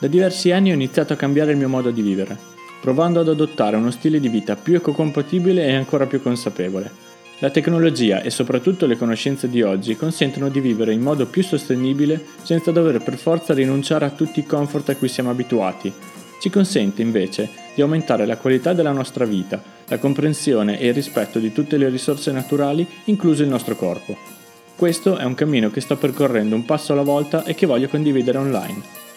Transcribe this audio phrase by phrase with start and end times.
[0.00, 2.34] Da diversi anni ho iniziato a cambiare il mio modo di vivere,
[2.80, 6.90] provando ad adottare uno stile di vita più ecocompatibile e ancora più consapevole.
[7.40, 12.18] La tecnologia e soprattutto le conoscenze di oggi consentono di vivere in modo più sostenibile
[12.42, 15.92] senza dover per forza rinunciare a tutti i comfort a cui siamo abituati.
[16.40, 21.38] Ci consente invece di aumentare la qualità della nostra vita, la comprensione e il rispetto
[21.38, 24.16] di tutte le risorse naturali, incluso il nostro corpo.
[24.76, 28.38] Questo è un cammino che sto percorrendo un passo alla volta e che voglio condividere
[28.38, 29.08] online.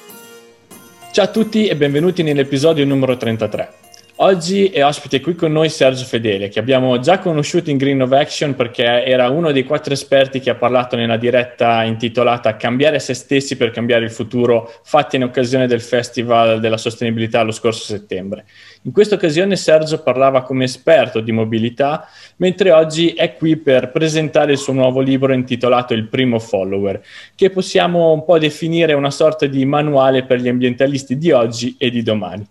[1.13, 3.82] Ciao a tutti e benvenuti nell'episodio numero 33.
[4.17, 8.11] Oggi è ospite qui con noi Sergio Fedele, che abbiamo già conosciuto in Green of
[8.11, 13.15] Action perché era uno dei quattro esperti che ha parlato nella diretta intitolata Cambiare se
[13.15, 18.45] stessi per cambiare il futuro, fatta in occasione del Festival della Sostenibilità lo scorso settembre.
[18.83, 24.51] In questa occasione Sergio parlava come esperto di mobilità, mentre oggi è qui per presentare
[24.51, 27.01] il suo nuovo libro intitolato Il primo follower,
[27.33, 31.89] che possiamo un po' definire una sorta di manuale per gli ambientalisti di oggi e
[31.89, 32.47] di domani.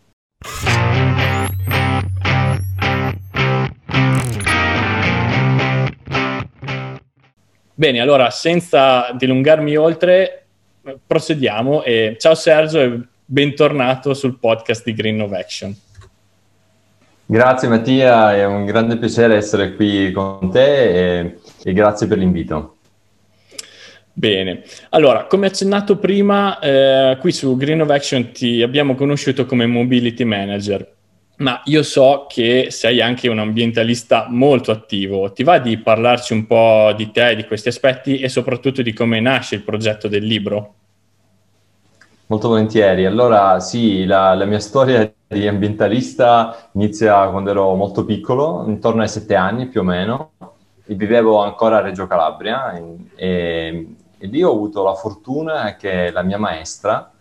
[7.75, 10.45] Bene, allora senza dilungarmi oltre,
[11.05, 15.75] procediamo e ciao Sergio e bentornato sul podcast di Green of Action.
[17.27, 22.77] Grazie Mattia, è un grande piacere essere qui con te e, e grazie per l'invito.
[24.13, 29.67] Bene, allora come accennato prima, eh, qui su Green of Action ti abbiamo conosciuto come
[29.67, 30.87] Mobility Manager,
[31.37, 35.33] ma io so che sei anche un ambientalista molto attivo.
[35.33, 39.21] Ti va di parlarci un po' di te, di questi aspetti e soprattutto di come
[39.21, 40.75] nasce il progetto del libro?
[42.27, 43.05] Molto volentieri.
[43.05, 49.09] Allora, sì, la, la, mia storia di ambientalista inizia quando ero molto piccolo, intorno ai
[49.09, 50.33] sette anni più o meno,
[50.87, 52.73] e vivevo ancora a Reggio Calabria
[53.15, 53.87] e,
[54.19, 57.13] e lì ho avuto la fortuna che la mia maestra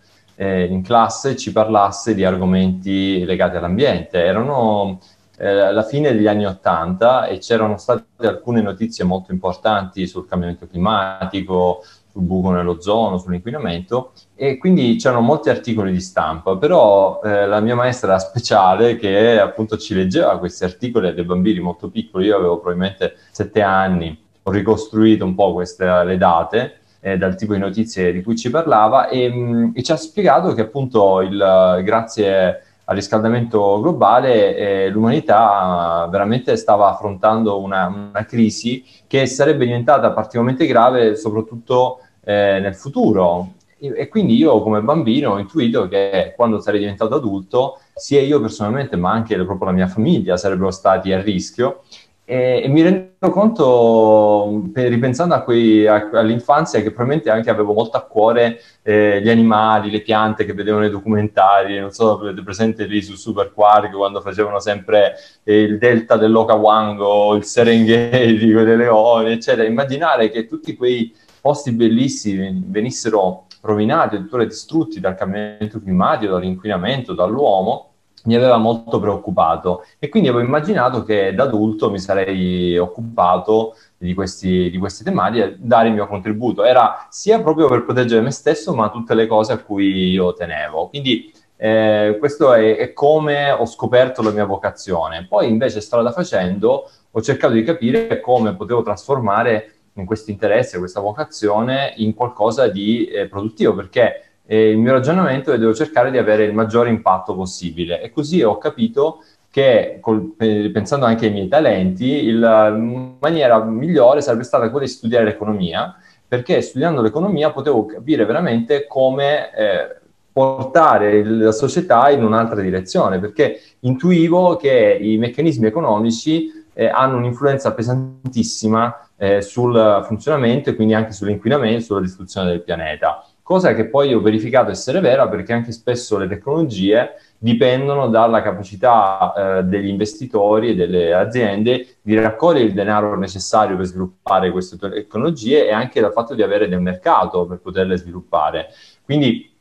[0.41, 4.23] eh, in classe ci parlasse di argomenti legati all'ambiente.
[4.23, 4.99] Erano
[5.37, 10.65] eh, la fine degli anni Ottanta e c'erano state alcune notizie molto importanti sul cambiamento
[10.65, 17.59] climatico, sul buco nell'ozono, sull'inquinamento e quindi c'erano molti articoli di stampa, però eh, la
[17.59, 22.37] mia maestra speciale che appunto ci leggeva questi articoli a dei bambini molto piccoli, io
[22.37, 27.59] avevo probabilmente sette anni, ho ricostruito un po' queste le date eh, dal tipo di
[27.59, 31.81] notizie di cui ci parlava e, mh, mm, e ci ha spiegato che appunto il,
[31.83, 40.11] grazie al riscaldamento globale eh, l'umanità veramente stava affrontando una, una, crisi che sarebbe diventata
[40.11, 43.53] particolarmente grave soprattutto eh, nel futuro.
[43.79, 48.41] E, e quindi io come bambino ho intuito che quando sarei diventato adulto, sia io
[48.41, 51.83] personalmente ma anche proprio la mia famiglia sarebbero stati a rischio
[52.31, 57.97] e, e mi rendo conto, ripensando a quei, a, all'infanzia, che probabilmente anche avevo molto
[57.97, 62.85] a cuore eh, gli animali, le piante che vedevano nei documentari, non so, avete presente
[62.85, 68.77] lì su Super Quark quando facevano sempre eh, il delta dell'Okawango, il Serengeti con le
[68.77, 69.67] leoni, eccetera.
[69.67, 77.90] Immaginare che tutti quei posti bellissimi venissero rovinati, addirittura distrutti dal cambiamento climatico, dall'inquinamento, dall'uomo,
[78.25, 84.13] mi aveva molto preoccupato e quindi avevo immaginato che da adulto mi sarei occupato di,
[84.13, 86.63] questi, di queste tematiche dare il mio contributo.
[86.63, 90.89] Era sia proprio per proteggere me stesso, ma tutte le cose a cui io tenevo.
[90.89, 95.25] Quindi eh, questo è, è, come ho scoperto la mia vocazione.
[95.27, 101.01] Poi invece strada facendo ho cercato di capire come potevo trasformare in questo interesse, questa
[101.01, 106.17] vocazione in qualcosa di eh, produttivo, perché e il mio ragionamento è devo cercare di
[106.17, 108.01] avere il maggiore impatto possibile.
[108.01, 114.43] E così ho capito che, col, pensando anche ai miei talenti, la maniera migliore sarebbe
[114.43, 115.95] stata quella di studiare l'economia,
[116.27, 119.95] perché studiando l'economia potevo capire veramente come eh,
[120.31, 127.73] portare la società in un'altra direzione, perché intuivo che i meccanismi economici eh, hanno un'influenza
[127.73, 134.13] pesantissima eh, sul funzionamento e quindi anche sull'inquinamento, sulla distruzione del pianeta cosa che poi
[134.13, 140.69] ho verificato essere vera perché anche spesso le tecnologie dipendono dalla capacità eh, degli investitori
[140.69, 146.11] e delle aziende di raccogliere il denaro necessario per sviluppare queste tecnologie e anche dal
[146.11, 148.67] fatto di avere del mercato per poterle sviluppare.
[149.03, 149.51] Quindi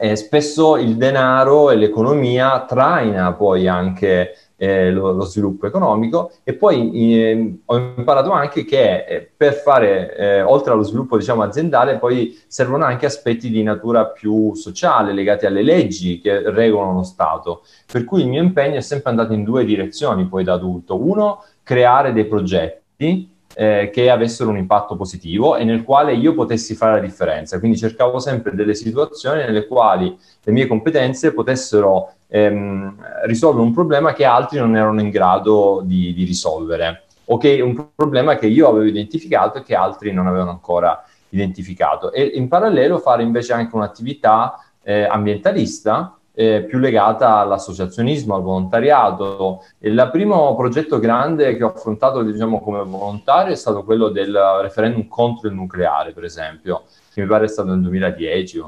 [0.00, 6.52] eh, spesso il denaro e l'economia traina poi anche eh, lo, lo, sviluppo economico e
[6.52, 11.98] poi eh, ho imparato anche che eh, per fare, eh, oltre allo sviluppo diciamo, aziendale,
[11.98, 17.64] poi servono anche aspetti di natura più sociale legati alle leggi che regolano lo Stato.
[17.90, 20.96] Per cui il mio impegno è sempre andato in due direzioni poi da adulto.
[20.96, 26.74] Uno, creare dei progetti eh, che avessero un impatto positivo e nel quale io potessi
[26.74, 27.58] fare la differenza.
[27.58, 34.12] Quindi cercavo sempre delle situazioni nelle quali le mie competenze potessero ehm, risolvere un problema
[34.12, 38.68] che altri non erano in grado di, di risolvere o che un problema che io
[38.68, 42.12] avevo identificato e che altri non avevano ancora identificato.
[42.12, 49.64] E in parallelo fare invece anche un'attività eh, ambientalista eh, più legata all'associazionismo, al volontariato.
[49.78, 55.06] Il primo progetto grande che ho affrontato diciamo, come volontario è stato quello del referendum
[55.08, 58.62] contro il nucleare, per esempio, che mi pare è stato nel 2010,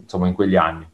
[0.00, 0.88] insomma in quegli anni.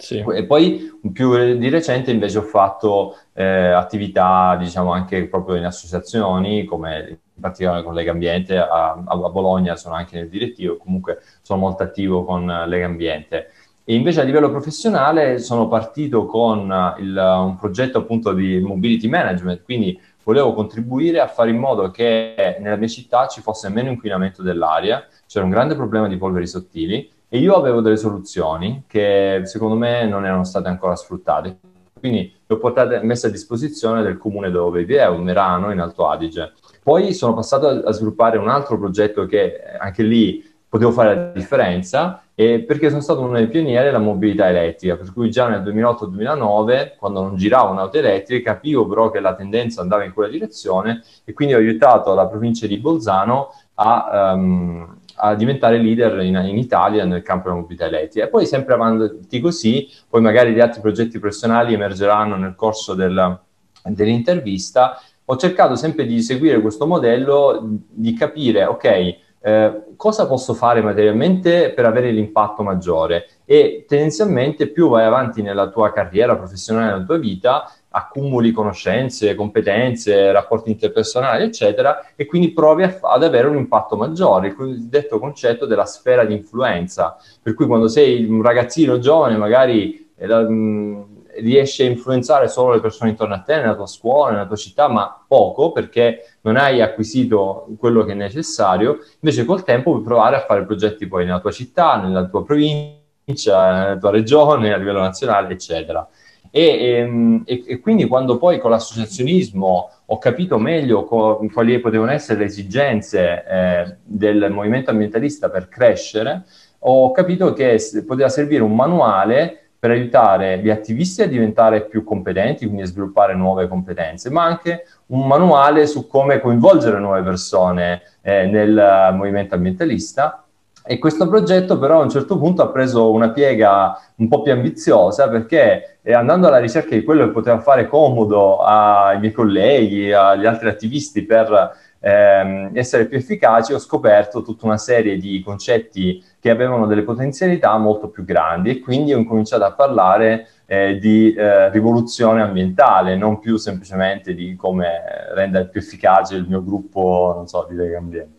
[0.00, 0.24] Sì.
[0.32, 6.64] E poi più di recente invece ho fatto eh, attività, diciamo, anche proprio in associazioni,
[6.64, 11.58] come in particolare con Lega Ambiente, a, a Bologna sono anche nel direttivo, comunque sono
[11.58, 13.50] molto attivo con Lega Ambiente.
[13.90, 19.62] E invece a livello professionale sono partito con il, un progetto appunto di mobility management,
[19.62, 24.42] quindi volevo contribuire a fare in modo che nella mia città ci fosse meno inquinamento
[24.42, 29.74] dell'aria, c'era un grande problema di polveri sottili e io avevo delle soluzioni che secondo
[29.74, 31.58] me non erano state ancora sfruttate.
[31.98, 36.52] Quindi le ho portate, messe a disposizione del comune dove vivevo, Merano, in Alto Adige.
[36.82, 41.30] Poi sono passato a, a sviluppare un altro progetto che anche lì potevo fare la
[41.32, 45.60] differenza e perché sono stato uno dei pionieri della mobilità elettrica, per cui già nel
[45.60, 51.02] 2008-2009, quando non giravo un'auto elettrica, capivo però che la tendenza andava in quella direzione
[51.24, 56.58] e quindi ho aiutato la provincia di Bolzano a, um, a diventare leader in, in,
[56.58, 58.26] Italia nel campo della mobilità elettrica.
[58.26, 63.36] E poi sempre avanti così, poi magari gli altri progetti professionali emergeranno nel corso del,
[63.82, 67.58] dell'intervista, ho cercato sempre di seguire questo modello,
[67.90, 74.90] di capire, ok, eh, cosa posso fare materialmente per avere l'impatto maggiore e tendenzialmente più
[74.90, 82.12] vai avanti nella tua carriera professionale, nella tua vita, accumuli conoscenze, competenze, rapporti interpersonali, eccetera,
[82.14, 86.34] e quindi provi a, ad avere un impatto maggiore, il cosiddetto concetto della sfera di
[86.34, 87.16] influenza.
[87.42, 91.06] Per cui quando sei un ragazzino giovane, magari eh, mh,
[91.40, 94.88] riesci a influenzare solo le persone intorno a te, nella tua scuola, nella tua città,
[94.88, 100.36] ma poco perché non hai acquisito quello che è necessario, invece col tempo puoi provare
[100.36, 105.00] a fare progetti poi nella tua città, nella tua provincia, nella tua regione, a livello
[105.00, 106.08] nazionale, eccetera.
[106.50, 112.10] E, ehm, e, e, quindi quando poi con l'associazionismo ho capito meglio co- quali potevano
[112.10, 116.44] essere le esigenze eh, del movimento ambientalista per crescere,
[116.80, 122.64] ho capito che poteva servire un manuale per aiutare gli attivisti a diventare più competenti,
[122.64, 128.46] quindi a sviluppare nuove competenze, ma anche un manuale su come coinvolgere nuove persone eh,
[128.46, 130.42] nel movimento ambientalista.
[130.90, 134.52] E questo progetto però a un certo punto ha preso una piega un po' più
[134.52, 140.10] ambiziosa perché eh, andando alla ricerca di quello che poteva fare comodo ai miei colleghi,
[140.12, 146.22] agli altri attivisti per ehm, essere più efficaci, ho scoperto tutta una serie di concetti
[146.40, 151.32] che avevano delle potenzialità molto più grandi e quindi ho incominciato a parlare eh, di
[151.34, 155.02] eh, rivoluzione ambientale, non più semplicemente di come
[155.34, 158.36] rendere più efficace il mio gruppo, non so, di Lega.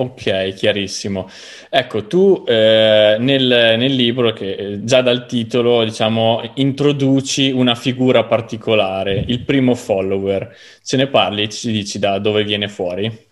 [0.00, 1.28] Ok, chiarissimo.
[1.68, 8.24] Ecco, tu eh, nel, nel, libro, che eh, già dal titolo, diciamo, introduci una figura
[8.24, 10.56] particolare, il primo follower.
[10.82, 11.50] Ce ne parli?
[11.50, 13.28] Ci dici da dove viene fuori?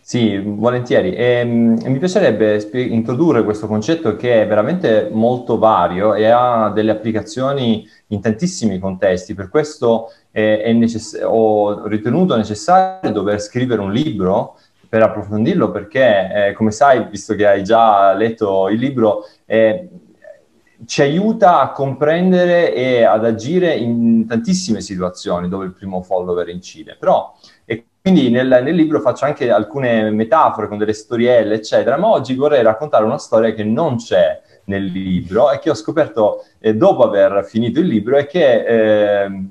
[0.00, 1.14] Sì, volentieri.
[1.14, 6.70] E, um, mi piacerebbe spie- introdurre questo concetto che è veramente molto vario e ha
[6.74, 9.34] delle applicazioni in tantissimi contesti.
[9.34, 14.58] Per questo è necess- ho ritenuto necessario dover scrivere un libro
[14.94, 19.88] per approfondirlo perché, eh, come sai, visto che hai già letto il libro, eh,
[20.86, 26.96] ci aiuta a comprendere e ad agire in tantissime situazioni dove il primo follower incide.
[26.96, 27.34] Però
[28.00, 32.62] quindi nel, nel, libro faccio anche alcune metafore con delle storielle, eccetera, ma oggi vorrei
[32.62, 37.44] raccontare una storia che non c'è nel libro e che ho scoperto eh, dopo aver
[37.44, 39.42] finito il libro e che eh,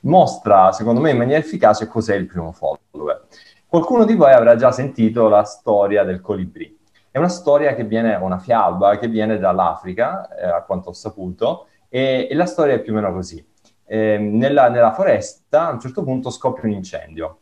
[0.00, 3.26] mostra, secondo me, in maniera efficace cos'è il primo follower.
[3.72, 6.78] Qualcuno di voi avrà già sentito la storia del colibrì.
[7.10, 11.68] È una storia che viene, una fiaba che viene dall'Africa, eh, a quanto ho saputo,
[11.88, 13.42] e, e, la storia è più o meno così.
[13.86, 17.38] Eh, nella, nella foresta a un certo punto scoppia un incendio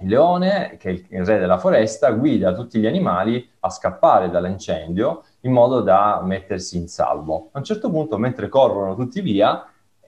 [0.00, 5.22] il leone, che è il re della foresta, guida tutti gli animali a scappare dall'incendio
[5.42, 7.50] in modo da mettersi in salvo.
[7.52, 9.64] A un certo punto, mentre corrono tutti via,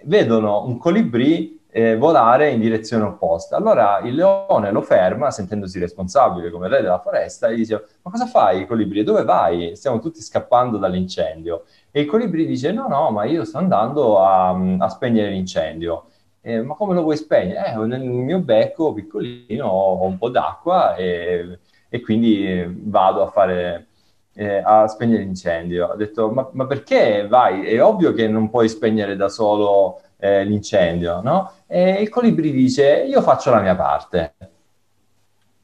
[0.07, 3.57] vedono un colibrì eh, volare in direzione opposta.
[3.57, 8.11] Allora il leone lo ferma, sentendosi responsabile come re della foresta, e gli dice: Ma
[8.11, 9.03] cosa fai, colibrì?
[9.03, 9.77] Dove vai?
[9.77, 11.65] Stiamo tutti scappando dall'incendio.
[11.91, 16.07] E il colibrì dice: No, no, ma io sto andando a, a spegnere l'incendio.
[16.43, 17.73] Eh, ma come lo vuoi spegnere?
[17.73, 21.59] Eh, nel mio becco piccolino ho un po' d'acqua e,
[21.89, 23.89] e quindi vado a fare
[24.35, 25.89] eh, a spegnere l'incendio.
[25.89, 27.67] Ho detto, ma, ma, perché vai?
[27.67, 31.53] È ovvio che non puoi spegnere da solo eh, l'incendio, no?
[31.67, 34.35] E il colibri dice, io faccio la mia parte.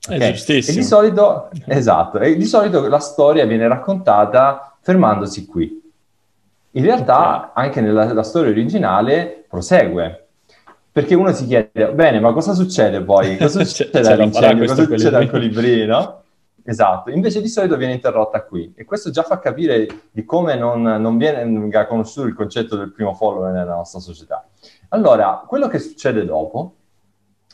[0.08, 0.34] Okay?
[0.46, 5.82] E di solito, esatto, e di solito la storia viene raccontata fermandosi qui.
[6.72, 7.64] In realtà, okay.
[7.64, 10.26] anche nella, storia originale, prosegue
[10.96, 13.36] perché uno si chiede, bene, ma cosa succede poi?
[13.36, 14.66] Cosa succede all'incendio?
[14.66, 16.22] Cosa succede al colibrino?
[16.68, 20.82] Esatto, invece di solito viene interrotta qui e questo già fa capire di come non,
[20.82, 24.44] non viene conosciuto il concetto del primo follower nella nostra società.
[24.88, 26.74] Allora, quello che succede dopo,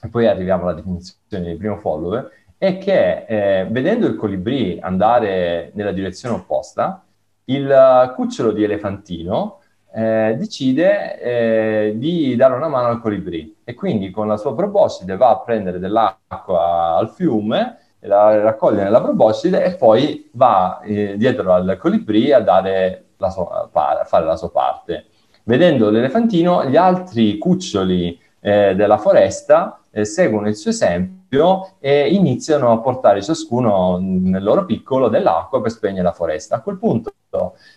[0.03, 5.73] e poi arriviamo alla definizione di primo follower, è che eh, vedendo il colibrì andare
[5.75, 7.05] nella direzione opposta,
[7.45, 9.59] il cucciolo di elefantino
[9.93, 15.19] eh, decide eh, di dare una mano al colibrì e quindi con la sua proboscide
[15.19, 21.53] va a prendere dell'acqua al fiume la raccoglie nella proboscide e poi va eh, dietro
[21.53, 25.07] al colibrì a, la sua, a fare la sua parte.
[25.45, 32.71] Vedendo l'elefantino, gli altri cuccioli eh, della foresta eh, seguono il suo esempio e iniziano
[32.71, 36.57] a portare ciascuno nel loro piccolo dell'acqua per spegnere la foresta.
[36.57, 37.13] A quel punto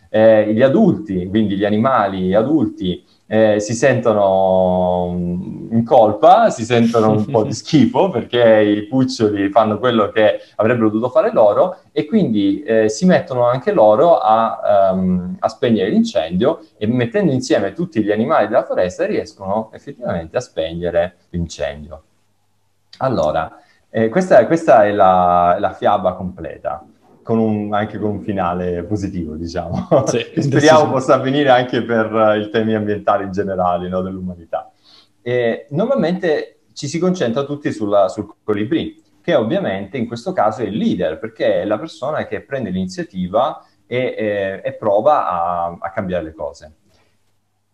[0.10, 7.12] eh, gli adulti, quindi gli animali adulti, eh, si sentono mm, in colpa, si sentono
[7.12, 12.06] un po' di schifo perché i cuccioli fanno quello che avrebbero dovuto fare loro e
[12.06, 18.04] quindi eh, si mettono anche loro a, um, a, spegnere l'incendio e mettendo insieme tutti
[18.04, 22.04] gli animali della foresta riescono effettivamente a spegnere l'incendio.
[23.00, 26.86] Allora, eh, questa, questa, è la, la fiaba completa
[27.26, 29.88] con un, anche con un finale positivo, diciamo.
[30.06, 34.72] Sì, speriamo possa avvenire anche per uh, i temi ambientali in generale no, dell'umanità.
[35.24, 40.66] E normalmente ci si concentra tutti sulla, sul colibrì, che ovviamente in questo caso è
[40.66, 45.90] il leader, perché è la persona che prende l'iniziativa e, e, e prova a, a
[45.90, 46.76] cambiare le cose.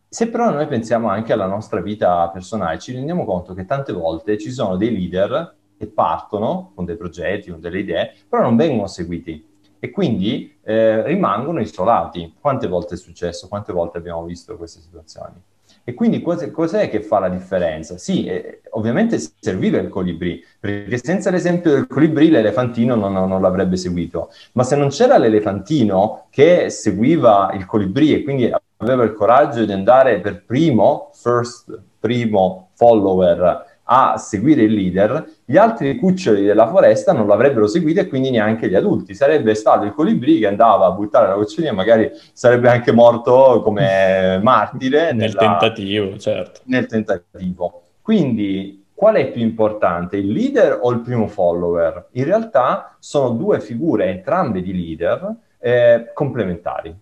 [0.08, 4.38] Se però noi pensiamo anche alla nostra vita personale, ci rendiamo conto che tante volte
[4.38, 8.88] ci sono dei leader e partono con dei progetti, con delle idee, però non vengono
[8.88, 12.36] seguiti e quindi eh, rimangono isolati.
[12.40, 13.48] Quante volte è successo?
[13.48, 15.42] Quante volte abbiamo visto queste situazioni?
[15.84, 17.98] E quindi cos'è, cos'è che fa la differenza?
[17.98, 23.76] Sì, eh, ovviamente serviva il colibrì, perché senza l'esempio del colibrì l'elefantino non, non, l'avrebbe
[23.76, 24.30] seguito.
[24.52, 29.72] Ma se non c'era l'elefantino che seguiva il colibrì e quindi aveva il coraggio di
[29.72, 37.12] andare per primo, first, primo follower a seguire il leader, gli altri cuccioli della foresta
[37.12, 39.14] non l'avrebbero seguito e quindi neanche gli adulti.
[39.14, 44.40] Sarebbe stato il colibrì che andava a buttare la cucciolina, magari sarebbe anche morto come
[44.44, 45.12] martire.
[45.12, 46.62] nel nella, tentativo, certo.
[46.66, 47.82] Nel tentativo.
[48.02, 52.10] Quindi qual è più importante, il leader o il primo follower?
[52.12, 56.96] In realtà sono due figure, entrambe di leader, eh, complementari.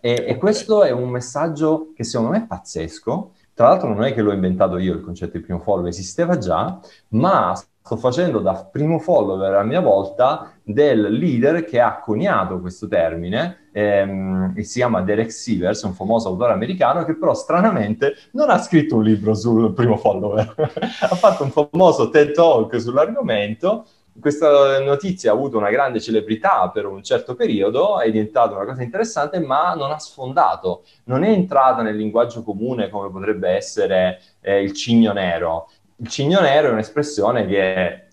[0.00, 4.12] E, e, questo è un messaggio che secondo me è pazzesco tra l'altro non è
[4.12, 6.78] che l'ho inventato io il concetto di primo follower, esisteva già,
[7.10, 12.88] ma sto facendo da primo follower a mia volta del leader che ha coniato questo
[12.88, 18.58] termine, ehm, si chiama Derek Sivers, un famoso autore americano che però stranamente non ha
[18.58, 23.84] scritto un libro sul primo follower, ha fatto un famoso TED Talk sull'argomento
[24.20, 28.82] questa notizia ha avuto una grande celebrità per un certo periodo, è diventata una cosa
[28.82, 34.62] interessante, ma non ha sfondato, non è entrata nel linguaggio comune come potrebbe essere eh,
[34.62, 35.68] il cigno nero.
[35.96, 38.03] Il cigno nero è un'espressione che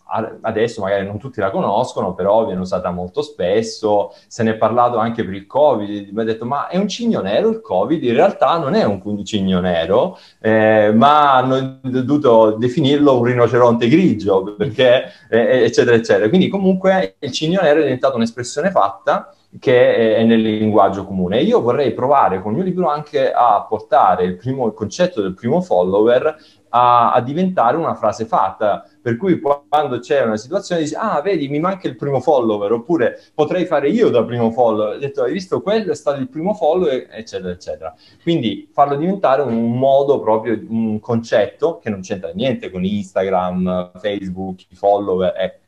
[0.42, 4.98] adesso magari non tutti la conoscono, però viene usata molto spesso, se ne è parlato
[4.98, 8.04] anche per il Covid, mi ha detto ma è un cigno nero il Covid?
[8.04, 14.56] In realtà non è un cigno nero, eh, ma hanno dovuto definirlo un rinoceronte grigio,
[14.58, 16.30] perché, eh, eccetera, eccetera.
[16.30, 21.42] Quindi comunque il cigno nero è diventato un'espressione fatta che è nel linguaggio comune.
[21.42, 25.34] Io vorrei provare con il mio libro anche a portare il, primo, il concetto del
[25.34, 26.38] primo follower
[26.72, 31.48] a, a, diventare una frase fatta, per cui quando c'è una situazione dici, ah, vedi,
[31.48, 35.34] mi manca il primo follower, oppure potrei fare io da primo follower, ho detto, hai
[35.34, 37.96] visto, quello è stato il primo follower, eccetera, eccetera.
[38.22, 44.66] Quindi farlo diventare un modo proprio, un concetto che non c'entra niente con Instagram, Facebook,
[44.70, 45.60] i follower, eh.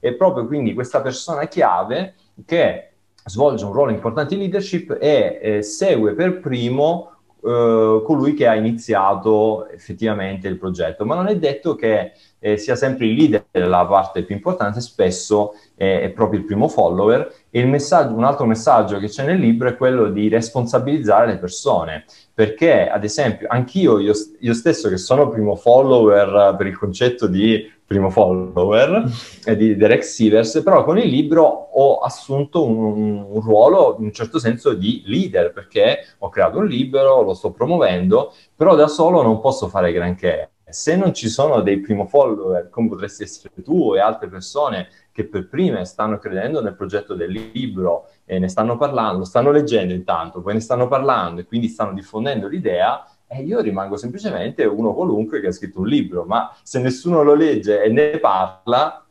[0.00, 2.90] è proprio quindi questa persona chiave che
[3.24, 8.54] svolge un ruolo importante in leadership e eh, segue per primo eh, colui che ha
[8.54, 13.84] iniziato effettivamente il progetto, ma non è detto che eh, sia sempre il leader la
[13.86, 17.32] parte più importante, spesso è, è proprio il primo follower.
[17.50, 22.88] E un altro messaggio che c'è nel libro è quello di responsabilizzare le persone, perché
[22.88, 28.10] ad esempio anch'io, io, io stesso che sono primo follower per il concetto di primo
[28.10, 29.10] follower
[29.46, 34.12] eh, di Derek Sivers, però con il libro ho assunto un, un, ruolo in un
[34.12, 39.22] certo senso di leader, perché ho creato un libro, lo sto promuovendo, però da solo
[39.22, 40.50] non posso fare granché.
[40.70, 45.24] Se non ci sono dei primo follower, come potresti essere tu e altre persone che
[45.24, 50.40] per prime stanno credendo nel progetto del libro e ne stanno parlando, stanno leggendo intanto,
[50.40, 55.40] poi ne stanno parlando e quindi stanno diffondendo l'idea, e io rimango semplicemente uno qualunque
[55.40, 59.04] che ha scritto un libro, ma se nessuno lo legge e ne parla,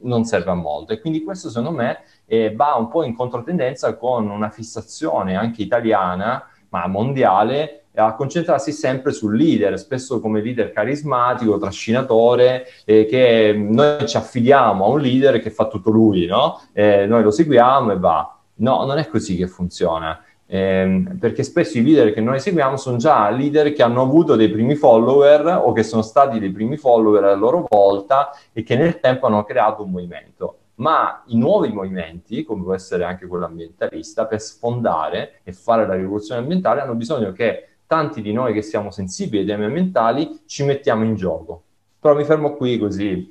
[0.00, 0.92] non serve a molto.
[0.92, 5.62] E quindi questo secondo me eh, va un po' in controtendenza con una fissazione anche
[5.62, 13.54] italiana, ma mondiale, a concentrarsi sempre sul leader, spesso come leader carismatico, trascinatore, eh, che
[13.56, 16.60] noi ci affidiamo a un leader che fa tutto lui, no?
[16.72, 18.36] Eh, noi lo seguiamo e va.
[18.54, 20.22] No, non è così che funziona
[20.54, 24.50] eh, perché spesso i leader che noi seguiamo sono già leader che hanno avuto dei
[24.50, 29.00] primi follower o che sono stati dei primi follower a loro volta e che nel
[29.00, 30.58] tempo hanno creato un movimento.
[30.74, 35.94] Ma i nuovi movimenti, come può essere anche quello ambientalista, per sfondare e fare la
[35.94, 40.64] rivoluzione ambientale hanno bisogno che tanti di noi che siamo sensibili ai temi ambientali ci
[40.64, 41.62] mettiamo in gioco.
[42.00, 43.30] Però mi fermo qui così.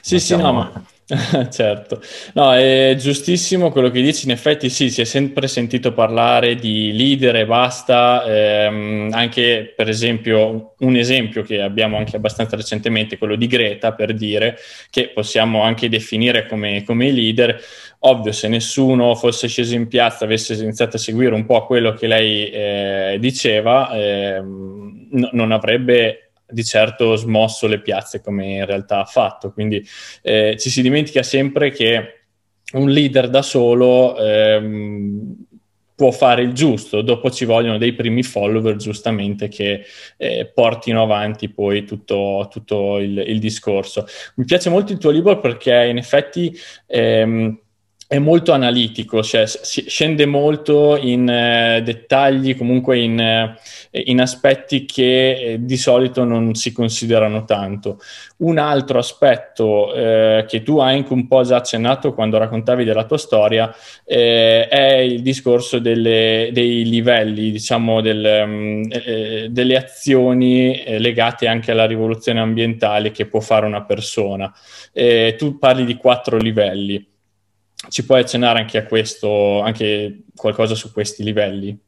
[0.00, 0.84] Sì, sì, no, ma
[1.50, 2.00] certo,
[2.34, 6.92] no, è giustissimo quello che dici, in effetti sì, si è sempre sentito parlare di
[6.92, 13.34] leader e basta, ehm, anche per esempio un esempio che abbiamo anche abbastanza recentemente, quello
[13.34, 14.56] di Greta, per dire
[14.90, 17.60] che possiamo anche definire come, come leader,
[18.00, 22.06] ovvio se nessuno fosse sceso in piazza, avesse iniziato a seguire un po' quello che
[22.06, 29.00] lei eh, diceva, eh, n- non avrebbe di certo smosso le piazze come in realtà
[29.00, 29.52] ha fatto.
[29.52, 29.84] Quindi
[30.22, 32.20] eh, ci si dimentica sempre che
[32.72, 35.36] un leader da solo ehm,
[35.94, 39.84] può fare il giusto, dopo ci vogliono dei primi follower giustamente che
[40.16, 44.06] eh, portino avanti poi tutto, tutto il, il, discorso.
[44.36, 46.56] Mi piace molto il tuo libro perché in effetti...
[46.86, 47.60] Ehm,
[48.12, 53.56] è molto analitico, cioè scende molto in eh, dettagli, comunque in, eh,
[54.04, 58.00] in aspetti che eh, di solito non si considerano tanto.
[58.38, 63.06] Un altro aspetto eh, che tu hai anche un po' già accennato quando raccontavi della
[63.06, 71.46] tua storia eh, è il discorso delle, dei livelli, diciamo, del, um, delle azioni legate
[71.46, 74.52] anche alla rivoluzione ambientale che può fare una persona.
[75.38, 77.06] tu parli di quattro livelli
[77.88, 81.78] ci puoi accennare anche a questo, anche qualcosa su questi livelli?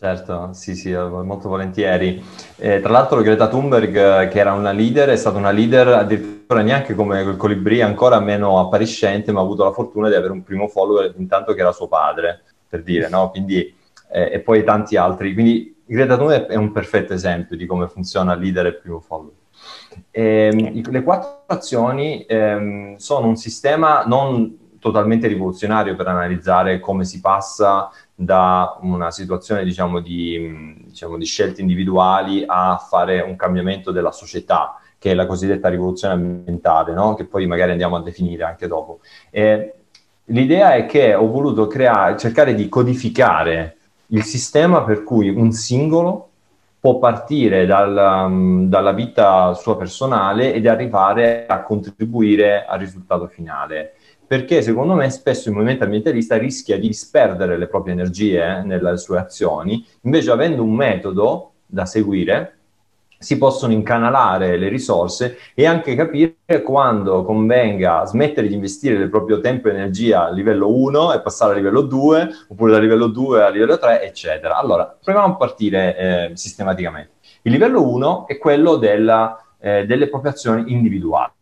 [0.00, 2.22] Certo, sì, sì, molto volentieri.
[2.56, 6.62] Eh, tra l'altro Greta Thunberg, eh, che era una leader, è stata una leader addirittura
[6.62, 10.44] neanche come il colibrì, ancora meno appariscente, ma ha avuto la fortuna di avere un
[10.44, 13.30] primo follower intanto che era suo padre, per dire, no?
[13.30, 13.74] Quindi,
[14.12, 15.34] eh, e poi tanti altri.
[15.34, 19.37] Quindi Greta Thunberg è un perfetto esempio di come funziona leader e primo follower.
[20.10, 27.20] Eh, le quattro azioni ehm, sono un sistema non totalmente rivoluzionario per analizzare come si
[27.20, 34.12] passa da una situazione diciamo di, diciamo, di scelte individuali a fare un cambiamento della
[34.12, 37.14] società, che è la cosiddetta rivoluzione ambientale, no?
[37.14, 39.00] che poi magari andiamo a definire anche dopo.
[39.30, 39.74] Eh,
[40.26, 43.76] l'idea è che ho voluto creare, cercare di codificare
[44.08, 46.27] il sistema per cui un singolo
[46.80, 53.94] può partire dal, um, dalla vita sua personale ed arrivare a contribuire al risultato finale.
[54.26, 58.98] Perché secondo me spesso il movimento ambientalista rischia di disperdere le proprie energie eh, nelle
[58.98, 62.57] sue azioni, invece avendo un metodo da seguire
[63.18, 69.40] si possono incanalare le risorse e anche capire quando convenga smettere di investire il proprio
[69.40, 73.42] tempo e energia a livello 1 e passare a livello 2, oppure da livello 2
[73.42, 74.56] a livello 3, eccetera.
[74.56, 77.16] Allora, proviamo a partire eh, sistematicamente.
[77.42, 81.32] Il livello 1 è quello della, eh, delle proprie azioni individuali.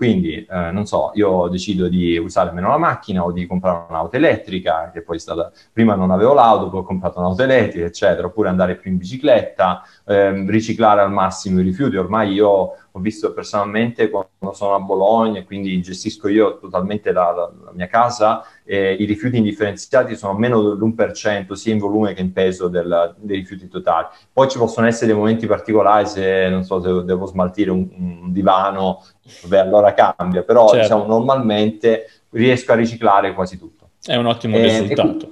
[0.00, 4.16] Quindi, eh, non so, io decido di usare meno la macchina o di comprare un'auto
[4.16, 8.26] elettrica, che poi è stata, prima non avevo l'auto, poi ho comprato un'auto elettrica, eccetera,
[8.28, 11.96] oppure andare più in bicicletta, ehm, riciclare al massimo i rifiuti.
[11.98, 17.52] Ormai io ho visto personalmente quando sono a Bologna, quindi gestisco io totalmente la, la,
[17.64, 22.32] la mia casa, eh, i rifiuti indifferenziati sono meno dell'1% sia in volume che in
[22.32, 24.06] peso del, dei rifiuti totali.
[24.32, 28.32] Poi ci possono essere dei momenti particolari, se non so, se devo smaltire un, un
[28.32, 29.04] divano,
[29.46, 30.82] beh, allora cambia, però certo.
[30.82, 33.90] diciamo, normalmente riesco a riciclare quasi tutto.
[34.04, 35.28] È un ottimo eh, risultato.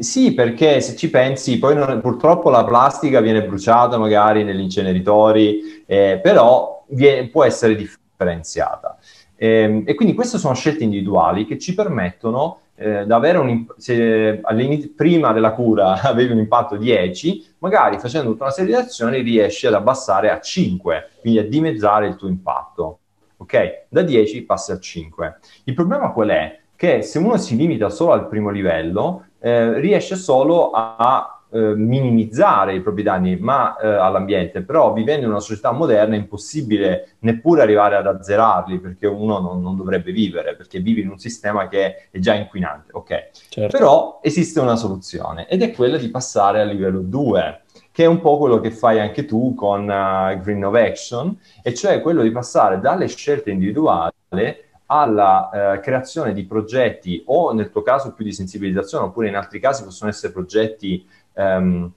[0.00, 5.82] Sì, perché se ci pensi, poi non, purtroppo la plastica viene bruciata magari negli inceneritori,
[5.86, 8.98] eh, però viene, può essere differenziata.
[9.36, 14.40] E, e quindi queste sono scelte individuali che ci permettono eh, da avere un se
[14.94, 19.66] prima della cura avevi un impatto 10, magari facendo tutta una serie di azioni riesci
[19.66, 22.98] ad abbassare a 5, quindi a dimezzare il tuo impatto.
[23.38, 23.86] Ok?
[23.88, 25.38] Da 10 passi a 5.
[25.64, 26.58] Il problema qual è?
[26.74, 32.74] Che se uno si limita solo al primo livello, eh, riesce solo a eh, minimizzare
[32.74, 37.62] i propri danni ma, eh, all'ambiente, però vivendo in una società moderna è impossibile neppure
[37.62, 42.08] arrivare ad azzerarli perché uno non, non dovrebbe vivere, perché vivi in un sistema che
[42.10, 42.92] è già inquinante.
[42.92, 43.76] Ok, certo.
[43.76, 47.62] però esiste una soluzione ed è quella di passare al livello 2
[47.98, 51.74] che è un po' quello che fai anche tu con uh, Green of Action, e
[51.74, 54.12] cioè quello di passare dalle scelte individuali
[54.90, 59.60] alla eh, creazione di progetti o nel tuo caso più di sensibilizzazione oppure in altri
[59.60, 61.90] casi possono essere progetti ehm,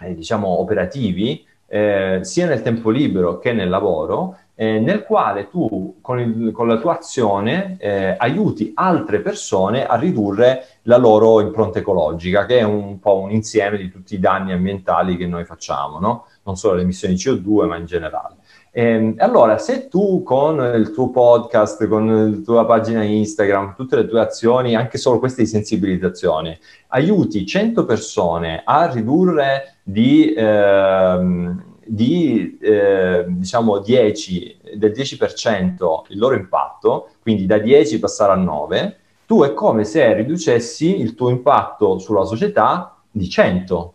[0.00, 5.98] eh, diciamo operativi eh, sia nel tempo libero che nel lavoro eh, nel quale tu
[6.00, 11.78] con, il, con la tua azione eh, aiuti altre persone a ridurre la loro impronta
[11.78, 15.98] ecologica che è un po' un insieme di tutti i danni ambientali che noi facciamo
[16.00, 16.26] no?
[16.42, 18.36] non solo le emissioni CO2 ma in generale
[18.74, 23.96] e, ehm, allora, se tu con il tuo podcast, con la tua pagina Instagram, tutte
[23.96, 26.58] le tue azioni, anche solo queste di sensibilizzazione,
[26.88, 31.54] aiuti 100 persone a ridurre di, eh,
[31.84, 38.96] di eh, diciamo 10, del 10% il loro impatto, quindi da 10 passare a 9,
[39.26, 43.94] tu è come se riducessi il tuo impatto sulla società di 100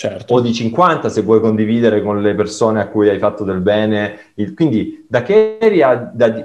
[0.00, 0.34] certo.
[0.34, 4.18] o di 50 se vuoi condividere con le persone a cui hai fatto del bene.
[4.34, 5.82] Il, quindi da che eri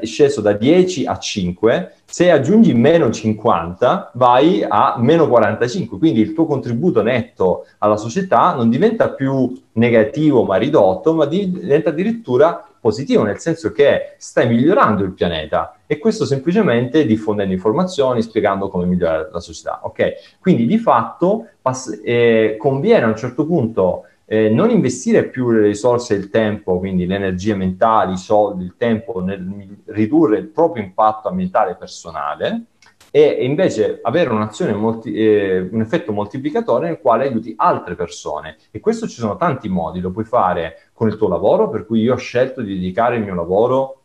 [0.03, 6.33] sceso da 10 a 5, se aggiungi meno 50 vai a meno 45, quindi il
[6.33, 13.23] tuo contributo netto alla società non diventa più negativo ma ridotto, ma diventa addirittura positivo,
[13.23, 19.29] nel senso che stai migliorando il pianeta e questo semplicemente diffondendo informazioni, spiegando come migliorare
[19.31, 19.81] la società.
[19.83, 20.37] Ok?
[20.39, 25.61] Quindi di fatto pass- eh, conviene a un certo punto eh, non investire più le
[25.61, 30.47] risorse e il tempo, quindi le energie mentali, i soldi, il tempo, nel ridurre il
[30.47, 32.65] proprio impatto ambientale personale,
[33.11, 34.29] e invece avere
[34.73, 38.57] molti, eh, un effetto moltiplicatore nel quale aiuti altre persone.
[38.71, 42.01] E questo ci sono tanti modi, lo puoi fare con il tuo lavoro, per cui
[42.01, 44.01] io ho scelto di dedicare il mio lavoro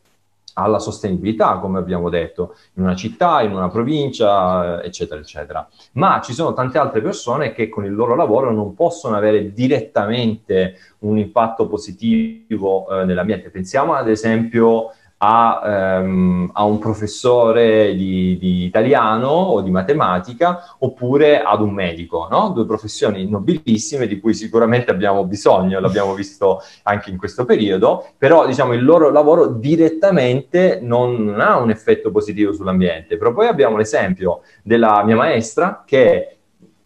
[0.53, 5.67] alla sostenibilità, come abbiamo detto, in una città, in una provincia, eccetera, eccetera.
[5.93, 10.75] Ma ci sono tante altre persone che con il loro lavoro non possono avere direttamente
[10.99, 13.49] un impatto positivo eh, nell'ambiente.
[13.49, 21.41] Pensiamo ad esempio a, ehm, a un professore di, di, italiano o di matematica oppure
[21.41, 22.49] ad un medico, no?
[22.49, 28.47] due professioni nobilissime di cui sicuramente abbiamo bisogno, l'abbiamo visto anche in questo periodo, però
[28.47, 33.17] diciamo il loro lavoro direttamente non ha un effetto positivo sull'ambiente.
[33.17, 36.37] Però poi abbiamo l'esempio della mia maestra che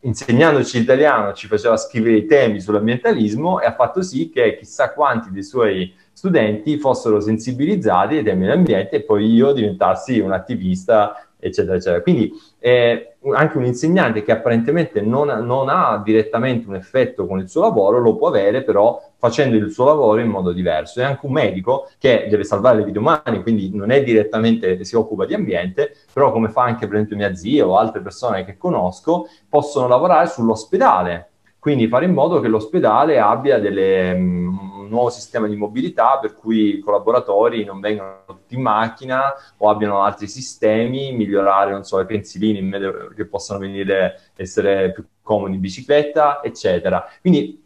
[0.01, 5.31] insegnandoci l'italiano ci faceva scrivere i temi sull'ambientalismo e ha fatto sì che chissà quanti
[5.31, 11.75] dei suoi studenti fossero sensibilizzati ai temi dell'ambiente e poi io diventassi un attivista, eccetera,
[11.75, 12.01] eccetera.
[12.01, 17.49] Quindi eh, anche un insegnante che apparentemente non, non, ha direttamente un effetto con il
[17.49, 21.01] suo lavoro lo può avere però facendo il suo lavoro in modo diverso.
[21.01, 24.95] E anche un medico che deve salvare le vite umane, quindi non è direttamente, si
[24.95, 28.55] occupa di ambiente, però come fa anche per esempio mia zia o altre persone che
[28.57, 31.31] conosco, possono lavorare sull'ospedale.
[31.59, 36.35] Quindi fare in modo che l'ospedale abbia delle, um, un nuovo sistema di mobilità per
[36.35, 41.99] cui i collaboratori non vengano tutti in macchina o abbiano altri sistemi, migliorare, non so,
[41.99, 42.69] i pensilini
[43.15, 47.05] che possano venire, essere più comodi in bicicletta, eccetera.
[47.19, 47.61] Quindi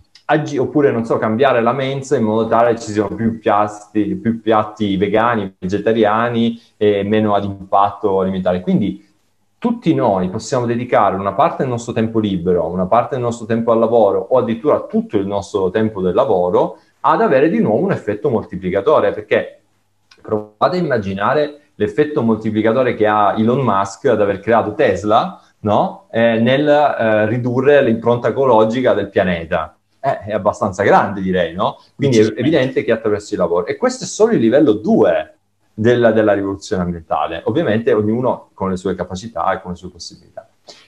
[0.59, 4.41] oppure non so, cambiare la mensa in modo tale che ci siano più piatti, più
[4.41, 8.61] piatti vegani, vegetariani e meno ad impatto alimentare.
[8.61, 9.07] Quindi
[9.57, 13.71] tutti noi possiamo dedicare una parte del nostro tempo libero, una parte del nostro tempo
[13.71, 17.91] al lavoro o addirittura tutto il nostro tempo del lavoro ad avere di nuovo un
[17.91, 19.61] effetto moltiplicatore, perché
[20.21, 26.07] provate a immaginare l'effetto moltiplicatore che ha Elon Musk ad aver creato Tesla no?
[26.11, 29.75] eh, nel eh, ridurre l'impronta ecologica del pianeta.
[30.01, 31.77] Eh, è abbastanza grande, direi, no?
[31.95, 33.65] Quindi è evidente che attraverso il lavoro.
[33.65, 35.33] E questo è solo il livello 2
[35.73, 37.41] della, della rivoluzione ambientale.
[37.45, 40.47] Ovviamente ognuno con le sue capacità e con le sue possibilità.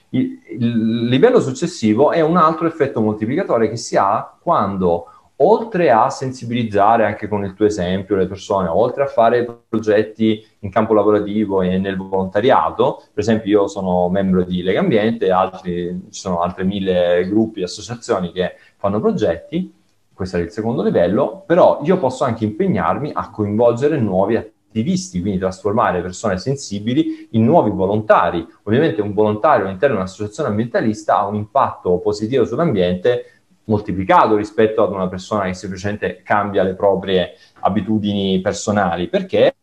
[0.09, 5.07] Il, il livello successivo è un altro effetto moltiplicatore che si ha quando
[5.43, 10.69] oltre a sensibilizzare anche con il tuo esempio le persone, oltre a fare progetti in
[10.69, 16.19] campo lavorativo e nel volontariato, per esempio io sono membro di Lega Ambiente, altri, ci
[16.19, 19.73] sono altri mille gruppi e associazioni che fanno progetti,
[20.13, 25.39] questo è il secondo livello, però io posso anche impegnarmi a coinvolgere nuovi attivisti, quindi
[25.39, 28.45] trasformare persone sensibili in nuovi volontari.
[28.63, 33.30] Ovviamente un volontario all'interno di un'associazione ambientalista ha un impatto positivo sull'ambiente
[33.65, 39.55] moltiplicato rispetto ad una persona che semplicemente cambia le proprie abitudini personali, perché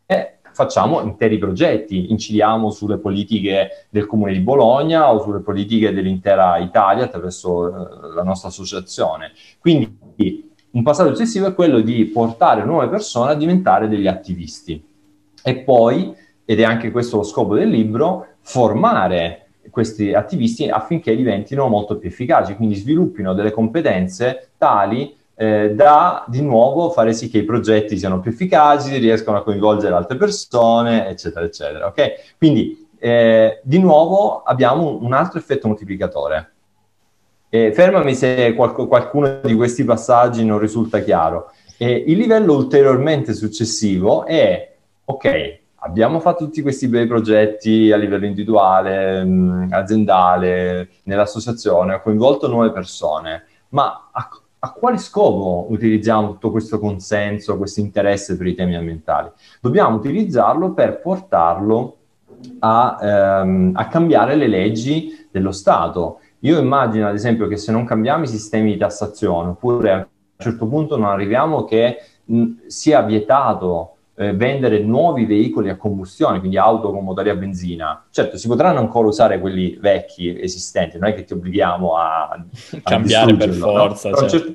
[0.59, 7.05] facciamo interi progetti, incidiamo sulle politiche del Comune di Bologna o sulle politiche dell'intera Italia
[7.05, 9.31] attraverso eh, la nostra associazione.
[9.61, 14.85] Quindi un passaggio successivo è quello di portare nuove persone a diventare degli attivisti
[15.45, 16.13] e poi,
[16.45, 22.09] ed è anche questo lo scopo del libro, formare questi attivisti affinché diventino molto più
[22.09, 27.97] efficaci, quindi sviluppino delle competenze tali eh, da di nuovo fare sì che i progetti
[27.97, 31.87] siano più efficaci, riescano a coinvolgere altre persone, eccetera, eccetera.
[31.87, 32.35] Ok?
[32.37, 36.53] Quindi eh, di nuovo abbiamo un altro effetto moltiplicatore.
[37.51, 41.53] Eh, fermami se qualc- qualcuno di questi passaggi non risulta chiaro.
[41.79, 49.25] il livello ulteriormente successivo è, ok, abbiamo fatto tutti questi bei progetti a livello individuale,
[49.25, 54.29] mh, mm, aziendale, nell'associazione, ho coinvolto nuove persone, ma a,
[54.61, 59.31] a quale scopo utilizziamo tutto questo consenso, questo interesse per i temi ambientali?
[59.61, 61.97] Dobbiamo utilizzarlo per portarlo
[62.61, 66.21] a, ehm, a cambiare le leggi dello Stato.
[66.41, 70.07] Io immagino, ad esempio, che se non cambiamo i sistemi di tassazione, oppure a un
[70.37, 76.59] certo punto non arriviamo che mh, sia vietato eh, vendere nuovi veicoli a combustione, quindi
[76.59, 78.05] auto con motori a benzina.
[78.11, 82.45] Certo, si potranno ancora usare quelli vecchi esistenti, non è che ti obblighiamo a, a
[82.83, 84.11] cambiare per forza.
[84.11, 84.17] No?
[84.17, 84.39] Certo.
[84.39, 84.55] Certo,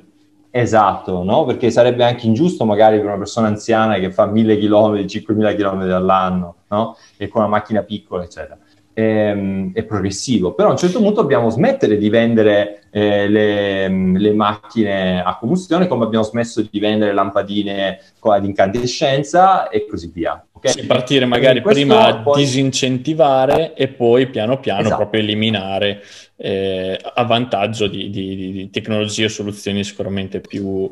[0.50, 1.44] esatto, no?
[1.44, 5.80] Perché sarebbe anche ingiusto magari per una persona anziana che fa 1000 km, 5000 km
[5.92, 6.96] all'anno, no?
[7.16, 8.58] E con una macchina piccola, eccetera
[8.94, 14.32] ehm, è, progressivo, però a un certo punto dobbiamo smettere di vendere eh, le, le,
[14.32, 20.42] macchine a combustione come abbiamo smesso di vendere lampadine ad incandescenza e così via.
[20.52, 20.72] Okay?
[20.72, 22.36] Sì, partire magari prima a poi...
[22.36, 24.96] disincentivare e poi piano piano esatto.
[24.96, 26.00] proprio eliminare
[26.36, 30.88] eh, a vantaggio di, di, di tecnologie o soluzioni sicuramente più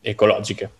[0.00, 0.70] ecologiche.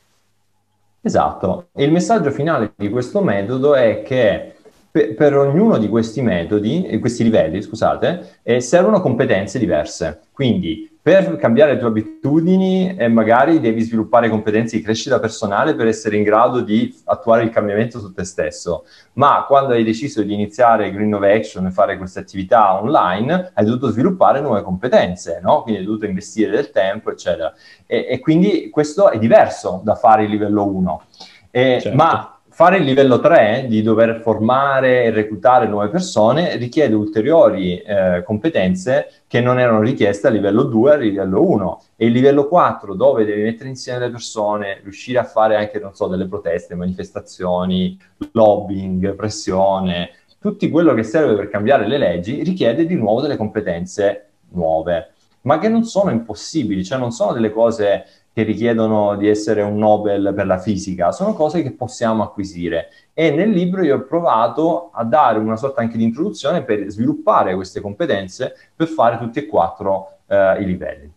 [1.07, 4.54] Esatto, e il messaggio finale di questo metodo è che
[4.95, 10.21] per, per, ognuno di questi metodi, eh, questi livelli, scusate, eh, servono competenze diverse.
[10.31, 15.89] Quindi per cambiare le tue abitudini eh, magari devi sviluppare competenze di crescita personale per
[15.89, 18.85] essere in grado di attuare il cambiamento su te stesso.
[19.15, 23.91] Ma quando hai deciso di iniziare Green Innovation e fare queste attività online, hai dovuto
[23.91, 25.63] sviluppare nuove competenze, no?
[25.63, 27.53] Quindi hai dovuto investire del tempo, eccetera.
[27.85, 31.03] E, e quindi questo è diverso da fare il livello 1.
[31.51, 31.97] Eh, certo.
[31.97, 38.23] Ma fare il livello 3 di dover formare e reclutare nuove persone richiede ulteriori eh,
[38.25, 42.47] competenze che non erano richieste a livello 2 e a livello 1 e il livello
[42.47, 46.77] 4 dove devi mettere insieme le persone, riuscire a fare anche, non so, delle proteste,
[46.77, 47.99] manifestazioni,
[48.31, 54.29] lobbying, pressione, tutto quello che serve per cambiare le leggi richiede di nuovo delle competenze
[54.51, 59.63] nuove, ma che non sono impossibili, cioè non sono delle cose che richiedono di essere
[59.63, 62.89] un Nobel per la fisica, sono cose che possiamo acquisire.
[63.15, 67.55] E nel libro io ho provato a dare una sorta anche di introduzione per sviluppare
[67.55, 71.13] queste competenze per fare tutti e quattro eh, i livelli.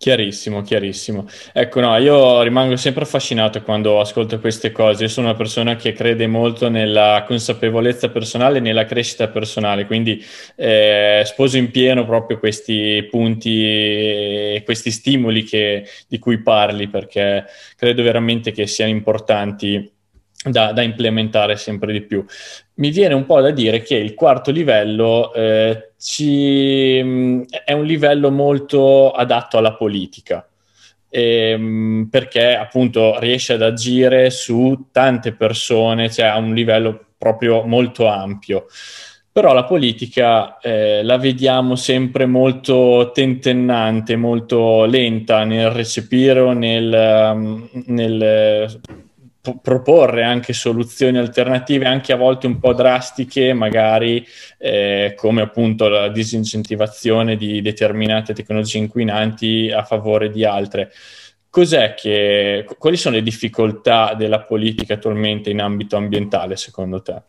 [0.00, 1.26] Chiarissimo, chiarissimo.
[1.52, 5.02] Ecco, no, io rimango sempre affascinato quando ascolto queste cose.
[5.02, 10.24] Io sono una persona che crede molto nella consapevolezza personale e nella crescita personale, quindi
[10.56, 17.44] eh, sposo in pieno proprio questi punti e questi stimoli che, di cui parli, perché
[17.76, 19.98] credo veramente che siano importanti
[20.42, 22.24] da, da, implementare sempre di più.
[22.80, 27.84] Mi viene un po' da dire che il quarto livello eh, ci, mm, è un
[27.84, 30.44] livello molto adatto alla politica.
[31.12, 38.06] Ehm, perché appunto riesce ad agire su tante persone, cioè a un livello proprio molto
[38.06, 38.66] ampio.
[39.32, 47.32] Però la politica eh, la vediamo sempre molto tentennante, molto lenta nel recepire o nel,
[47.34, 47.64] mm,
[49.42, 54.26] nel proporre anche soluzioni alternative, anche a volte un po' drastiche, magari
[54.58, 60.90] eh, come appunto la disincentivazione di determinate tecnologie inquinanti a favore di altre.
[61.50, 67.22] Che, quali sono le difficoltà della politica attualmente in ambito ambientale, secondo te?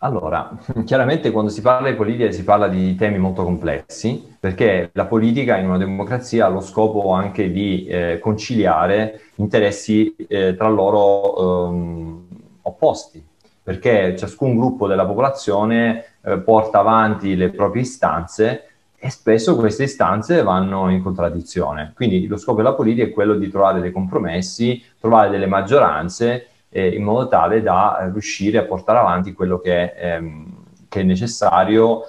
[0.00, 5.06] Allora, chiaramente quando si parla di politica si parla di temi molto complessi, perché la
[5.06, 11.68] politica in una democrazia ha lo scopo anche di eh, conciliare interessi eh, tra loro
[11.68, 12.26] ehm,
[12.62, 13.24] opposti,
[13.62, 18.62] perché ciascun gruppo della popolazione eh, porta avanti le proprie istanze
[19.00, 21.92] e spesso queste istanze vanno in contraddizione.
[21.94, 26.88] Quindi lo scopo della politica è quello di trovare dei compromessi, trovare delle maggioranze eh,
[26.88, 30.46] in modo tale da riuscire a portare avanti quello che, ehm,
[30.88, 32.02] che, è necessario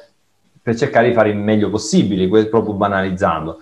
[0.61, 3.59] per cercare di fare il meglio possibile, proprio banalizzando.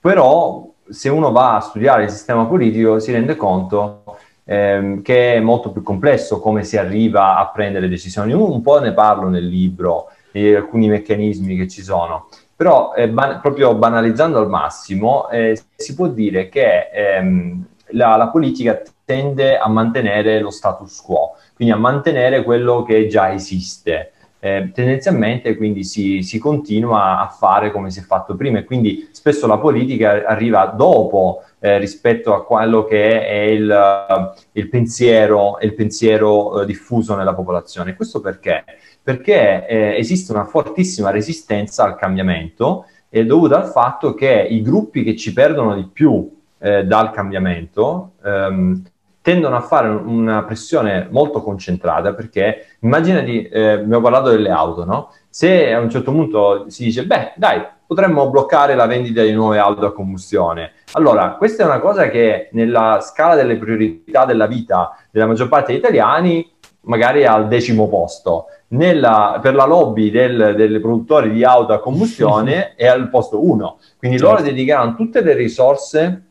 [0.00, 4.04] Però se uno va a studiare il sistema politico si rende conto
[4.44, 8.32] ehm, che è molto più complesso come si arriva a prendere decisioni.
[8.32, 13.40] Un po' ne parlo nel libro, di alcuni meccanismi che ci sono, però eh, ban-
[13.40, 19.66] proprio banalizzando al massimo eh, si può dire che ehm, la, la politica tende a
[19.70, 24.12] mantenere lo status quo, quindi a mantenere quello che già esiste.
[24.38, 29.08] Eh, tendenzialmente quindi si, si, continua a fare come si è fatto prima e quindi
[29.10, 35.74] spesso la politica arriva dopo eh, rispetto a quello che è il, il pensiero, il
[35.74, 37.96] pensiero eh, diffuso nella popolazione.
[37.96, 38.62] Questo perché?
[39.02, 45.16] Perché eh, esiste una fortissima resistenza al cambiamento dovuta al fatto che i gruppi che
[45.16, 48.82] ci perdono di più eh, dal cambiamento ehm,
[49.28, 54.86] tendono a fare una pressione molto concentrata perché immagina di, eh, abbiamo parlato delle auto,
[54.86, 55.12] no?
[55.28, 59.58] Se a un certo punto si dice, beh, dai, potremmo bloccare la vendita di nuove
[59.58, 60.72] auto a combustione.
[60.92, 65.72] Allora, questa è una cosa che nella scala delle priorità della vita della maggior parte
[65.72, 66.50] degli italiani
[66.82, 68.46] magari è al decimo posto.
[68.68, 73.76] Nella, per la lobby del, dei produttori di auto a combustione è al posto uno.
[73.98, 74.32] Quindi certo.
[74.32, 76.27] loro dedicheranno tutte le risorse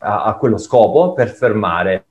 [0.00, 2.06] a, a quello scopo per fermare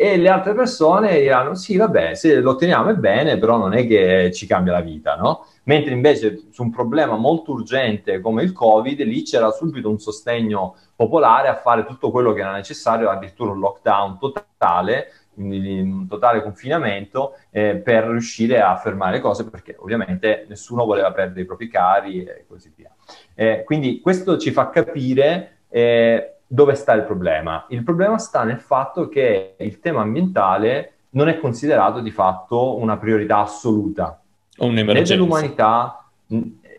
[0.00, 3.86] e le altre persone diranno sì vabbè se lo otteniamo è bene però non è
[3.86, 5.44] che ci cambia la vita no?
[5.64, 10.74] mentre invece su un problema molto urgente come il covid lì c'era subito un sostegno
[10.96, 16.42] popolare a fare tutto quello che era necessario addirittura un lockdown totale quindi un totale
[16.42, 21.68] confinamento eh, per riuscire a fermare le cose perché ovviamente nessuno voleva perdere i propri
[21.68, 22.90] cari e così via
[23.34, 27.64] eh, quindi questo ci fa capire eh, dove sta il problema?
[27.68, 32.96] Il problema sta nel fatto che il tema ambientale non è considerato di fatto una
[32.96, 34.20] priorità assoluta.
[34.58, 36.10] Né dell'umanità,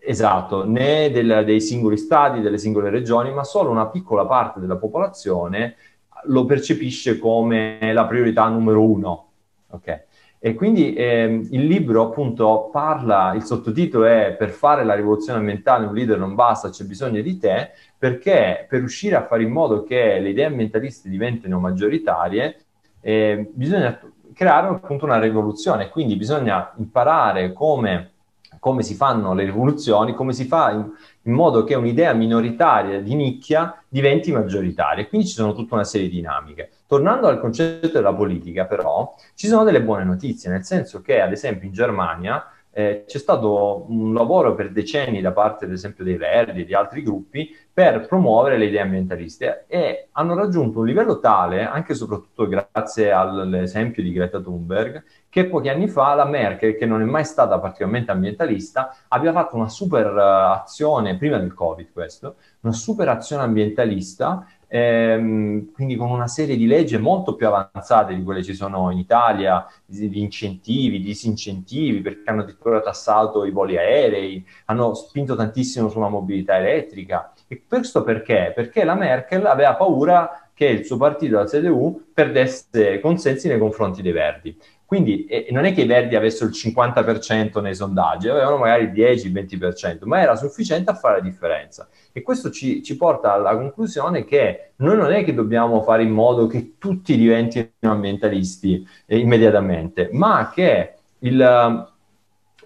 [0.04, 4.76] esatto, né del, dei singoli stati, delle singole regioni, ma solo una piccola parte della
[4.76, 5.76] popolazione
[6.24, 9.28] lo percepisce come la priorità numero uno.
[9.70, 10.00] Okay.
[10.44, 15.86] E quindi eh, il libro appunto parla, il sottotitolo è Per fare la rivoluzione ambientale
[15.86, 19.84] un leader non basta, c'è bisogno di te, perché per riuscire a fare in modo
[19.84, 22.56] che le idee ambientaliste diventino maggioritarie
[23.00, 24.00] eh, bisogna
[24.34, 28.10] creare appunto una rivoluzione, quindi bisogna imparare come,
[28.58, 30.90] come si fanno le rivoluzioni, come si fa in,
[31.22, 35.06] in modo che un'idea minoritaria di nicchia diventi maggioritaria.
[35.06, 36.70] Quindi ci sono tutta una serie di dinamiche.
[36.92, 41.32] Tornando al concetto della politica, però, ci sono delle buone notizie, nel senso che, ad
[41.32, 46.18] esempio, in Germania eh, c'è stato un lavoro per decenni da parte, ad esempio, dei
[46.18, 51.18] Verdi e di altri gruppi per promuovere le idee ambientaliste e hanno raggiunto un livello
[51.18, 56.76] tale, anche e soprattutto grazie all'esempio di Greta Thunberg, che pochi anni fa la Merkel,
[56.76, 61.54] che non è mai stata particolarmente ambientalista, aveva fatto una super uh, azione, prima del
[61.54, 67.46] Covid questo, una super azione ambientalista ehm, quindi con una serie di leggi molto più
[67.46, 73.50] avanzate di quelle ci sono in Italia, di incentivi, disincentivi, perché hanno addirittura tassato i
[73.50, 77.32] voli aerei, hanno spinto tantissimo sulla mobilità elettrica.
[77.46, 78.52] E questo perché?
[78.54, 84.00] Perché la Merkel aveva paura che il suo partito, la CDU, perdesse consensi nei confronti
[84.00, 84.56] dei Verdi.
[84.92, 88.90] Quindi eh, non è che i Verdi avessero il 50% nei sondaggi, avevano magari il
[88.90, 91.88] 10-20%, ma era sufficiente a fare la differenza.
[92.12, 96.10] E questo ci, ci, porta alla conclusione che noi non è che dobbiamo fare in
[96.10, 101.88] modo che tutti diventino ambientalisti eh, immediatamente, ma che, il,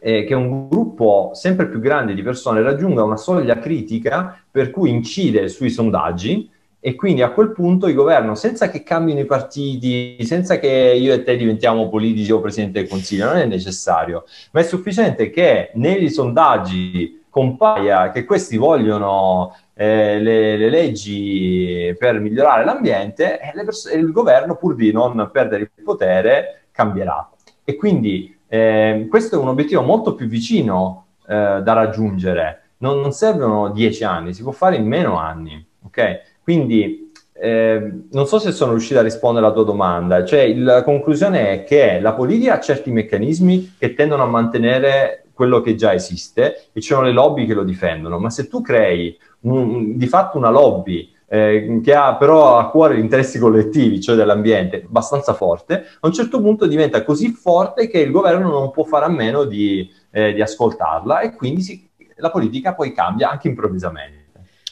[0.00, 4.90] eh, che un gruppo sempre più grande di persone raggiunga una soglia critica per cui
[4.90, 10.24] incide sui sondaggi e quindi a quel punto il governo, senza che cambino i partiti,
[10.24, 14.60] senza che io e te diventiamo politici o presidente del consiglio, non è necessario, ma
[14.60, 22.64] è sufficiente che negli sondaggi compaia che questi vogliono eh, le, le, leggi per migliorare
[22.64, 27.30] l'ambiente e pers- il governo, pur di non perdere il potere, cambierà.
[27.62, 32.70] E quindi eh, questo è un obiettivo molto più vicino eh, da raggiungere.
[32.78, 35.62] Non, non servono dieci anni, si può fare in meno anni.
[35.84, 36.26] ok?
[36.47, 41.51] Quindi eh, non so se sono riuscito a rispondere alla tua domanda, cioè la conclusione
[41.51, 46.68] è che la politica ha certi meccanismi che tendono a mantenere quello che già esiste
[46.72, 50.38] e ci sono le lobby che lo difendono, ma se tu crei un, di fatto
[50.38, 55.84] una lobby eh, che ha però a cuore gli interessi collettivi, cioè dell'ambiente, abbastanza forte,
[55.99, 59.42] a un certo punto diventa così forte che il governo non può fare a meno
[59.42, 64.15] di, eh, di ascoltarla e quindi si, la politica poi cambia anche improvvisamente.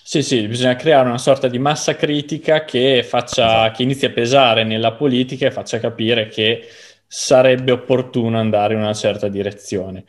[0.07, 4.63] Sì, sì, bisogna creare una sorta di massa critica che, faccia, che inizi a pesare
[4.63, 6.69] nella politica e faccia capire che
[7.07, 10.05] sarebbe opportuno andare in una certa direzione.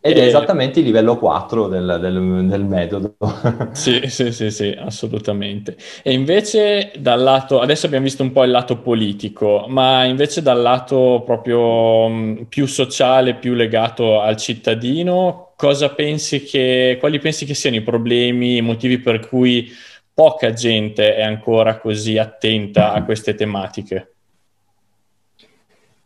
[0.00, 3.16] Ed è esattamente il livello 4 del, del, del metodo.
[3.72, 5.76] sì, sì, sì, sì, assolutamente.
[6.02, 10.62] E invece dal lato, adesso abbiamo visto un po' il lato politico, ma invece dal
[10.62, 17.76] lato proprio più sociale, più legato al cittadino, cosa pensi che, quali pensi che siano
[17.76, 19.70] i problemi, i motivi per cui
[20.12, 24.14] poca gente è ancora così attenta a queste tematiche?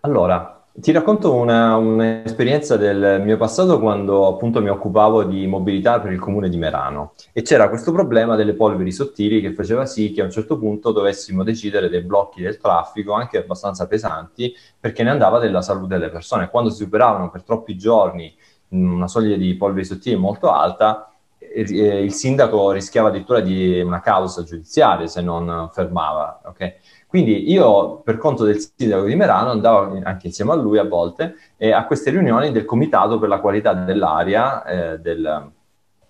[0.01, 6.12] Allora, ti racconto una, un'esperienza del mio passato quando appunto mi occupavo di mobilità per
[6.12, 10.20] il comune di Merano e c'era questo problema delle polveri sottili che faceva sì che
[10.20, 15.11] a un certo punto dovessimo decidere dei blocchi del traffico anche abbastanza pesanti perché ne
[15.11, 16.49] andava della salute delle persone.
[16.49, 18.32] Quando si superavano per troppi giorni
[18.70, 24.42] una soglia di polveri sottili molto alta, eh, il sindaco rischiava addirittura di una causa
[24.42, 26.40] giudiziaria se non fermava.
[26.44, 26.74] Okay?
[27.06, 31.36] Quindi io, per conto del sindaco di Merano, andavo anche insieme a lui a volte
[31.56, 35.50] eh, a queste riunioni del Comitato per la qualità dell'aria eh, del,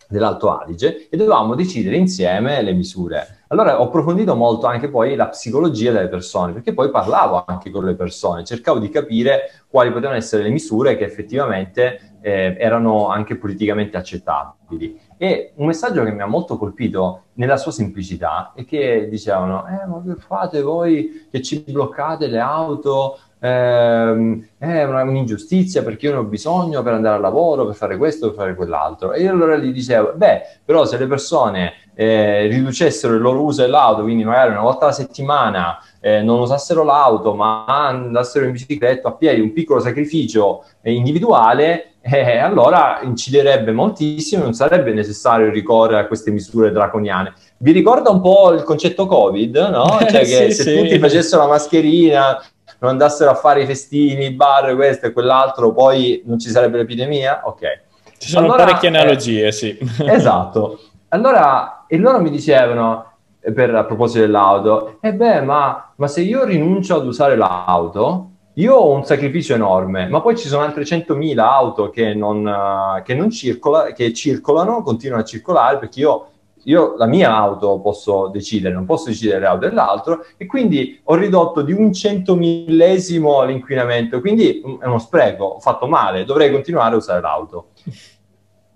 [0.09, 3.38] dell'Alto Adige e dovevamo decidere insieme le misure.
[3.51, 7.84] Allora ho approfondito molto anche poi la psicologia delle persone, perché poi parlavo anche con
[7.84, 13.36] le persone, cercavo di capire quali potevano essere le misure che effettivamente eh, erano anche
[13.36, 15.01] politicamente accettabili.
[15.16, 19.86] E un messaggio che mi ha molto colpito nella sua semplicità è che dicevano, eh,
[19.86, 23.18] ma che fate voi che ci bloccate le auto?
[23.41, 27.97] Eh, è una, un'ingiustizia perché io ne ho bisogno per andare al lavoro, per fare
[27.97, 29.12] questo, per fare quell'altro.
[29.12, 33.62] E io allora gli dicevo, beh, però se le persone eh, riducessero il loro uso
[33.62, 39.09] dell'auto, quindi magari una volta alla settimana eh, non usassero l'auto, ma andassero in bicicletta
[39.09, 46.07] a piedi, un piccolo sacrificio individuale, eh, allora inciderebbe moltissimo, non sarebbe necessario ricorrere a
[46.07, 47.34] queste misure draconiane.
[47.59, 49.99] Vi ricorda un po' il concetto Covid, no?
[50.09, 50.76] Cioè che sì, se sì.
[50.76, 52.43] tutti facessero la mascherina,
[52.81, 56.79] non andassero a fare i festini, i bar, questo e quell'altro, poi non ci sarebbe
[56.79, 57.43] l'epidemia?
[57.45, 57.83] Ok.
[58.18, 59.79] Ci sono allora, parecchie analogie, eh, sì.
[60.07, 60.81] Esatto.
[61.09, 66.07] Allora, e loro mi dicevano, eh, per, a proposito dell'auto, e eh beh, ma, ma
[66.07, 70.64] se io rinuncio ad usare l'auto, io ho un sacrificio enorme, ma poi ci sono
[70.64, 76.26] altre 100.000 auto che non, che non circola, che circolano, continuano a circolare perché io,
[76.64, 81.62] io, la mia auto posso decidere, non posso decidere l'auto dell'altro e quindi ho ridotto
[81.62, 87.20] di un centomillesimo l'inquinamento, quindi è uno spreco, ho fatto male, dovrei continuare a usare
[87.20, 87.68] l'auto.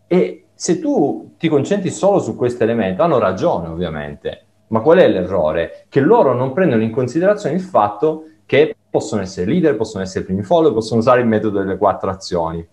[0.07, 5.09] E se tu ti concentri solo su questo elemento, hanno ragione ovviamente, ma qual è
[5.09, 5.87] l'errore?
[5.89, 10.43] Che loro non prendono in considerazione il fatto che possono essere leader, possono essere primi
[10.43, 12.66] follower, possono usare il metodo delle quattro azioni.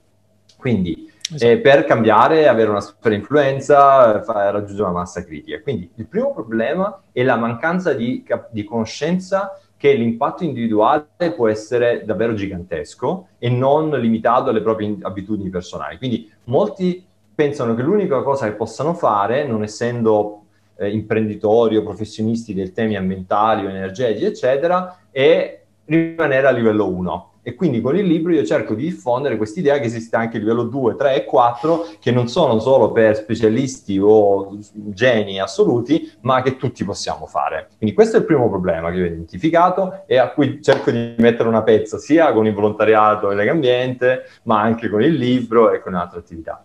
[0.58, 1.52] Quindi esatto.
[1.52, 5.62] eh, per cambiare, avere una super influenza, fa, raggiungere una massa critica.
[5.62, 12.04] Quindi il primo problema è la mancanza di, di conoscenza che l'impatto individuale può essere
[12.04, 15.98] davvero gigantesco e non limitato alle proprie abitudini personali.
[15.98, 20.44] Quindi molti pensano che l'unica cosa che possano fare, non essendo
[20.76, 27.29] eh, imprenditori o professionisti dei temi ambientali o energetici, eccetera, è rimanere a livello 1.
[27.50, 30.66] E quindi con il libro io cerco di diffondere quest'idea che esiste anche a livello
[30.66, 36.58] 2, 3 e 4, che non sono solo per specialisti o geni assoluti, ma che
[36.58, 37.70] tutti possiamo fare.
[37.76, 41.50] Quindi questo è il primo problema che ho identificato e a cui cerco di mettere
[41.50, 45.96] una pezza sia con il volontariato e Legambiente, ma anche con il libro e con
[45.96, 46.64] altre attività.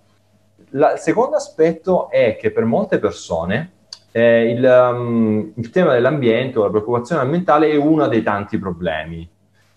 [0.72, 3.70] La, il secondo aspetto è che per molte persone
[4.10, 9.26] eh, il, um, il, tema dell'ambiente o la preoccupazione ambientale è uno dei tanti problemi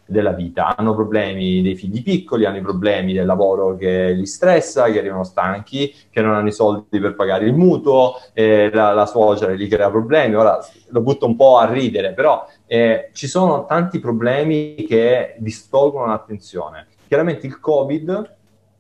[0.08, 0.76] della vita.
[0.76, 5.24] Hanno problemi dei figli piccoli, hanno i problemi del lavoro che li stressa, che arrivano
[5.24, 9.68] stanchi, che non hanno i soldi per pagare il mutuo, eh, la, la suocera gli
[9.68, 10.36] crea problemi.
[10.36, 10.58] Ora
[10.90, 16.88] lo butto un po' a ridere, però eh, ci sono tanti problemi che distolgono l'attenzione.
[17.08, 18.36] Chiaramente il Covid,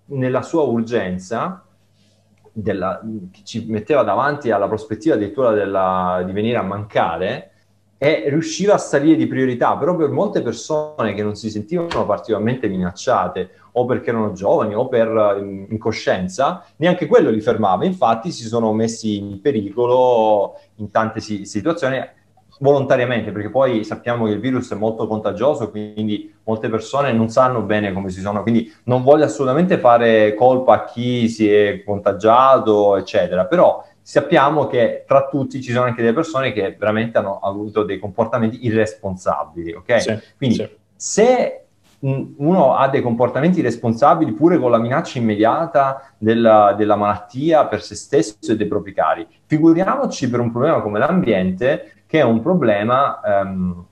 [0.05, 1.61] nella sua urgenza,
[2.51, 2.99] della,
[3.32, 7.51] che ci metteva davanti alla prospettiva addirittura della, di venire a mancare
[7.99, 12.67] e riusciva a salire di priorità, però per molte persone che non si sentivano particolarmente
[12.67, 17.85] minacciate o perché erano giovani o per incoscienza, neanche quello li fermava.
[17.85, 21.99] Infatti si sono messi in pericolo in tante si- situazioni
[22.60, 27.62] volontariamente, perché poi sappiamo che il virus è molto contagioso, quindi molte persone non sanno
[27.62, 32.97] bene come si sono, quindi non voglio assolutamente fare colpa a chi si è contagiato,
[32.97, 37.84] eccetera, però sappiamo che tra tutti ci sono anche delle persone che veramente hanno avuto
[37.84, 40.01] dei comportamenti irresponsabili, ok?
[40.01, 40.70] Sì, quindi sì.
[40.95, 41.62] se
[41.99, 47.95] uno ha dei comportamenti responsabili pure con la minaccia immediata della, della, malattia per se
[47.95, 49.28] stesso e dei propri cari.
[49.45, 53.86] Figuriamoci per un problema come l'ambiente, che è un problema ehm,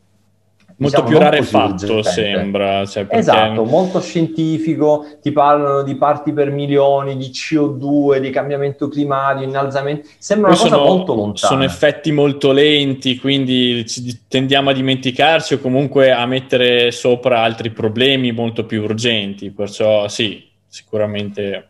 [0.78, 2.86] molto diciamo, più rarefatto sembra.
[2.86, 3.20] Cioè perché...
[3.20, 10.08] Esatto, molto scientifico, ti parlano di parti per milioni, di CO2, di cambiamento climatico, innalzamento,
[10.18, 11.54] sembra una cosa molto lontana.
[11.54, 13.86] Sono effetti molto lenti, quindi
[14.28, 20.44] tendiamo a dimenticarci o comunque a mettere sopra altri problemi molto più urgenti, perciò sì,
[20.68, 21.70] sicuramente...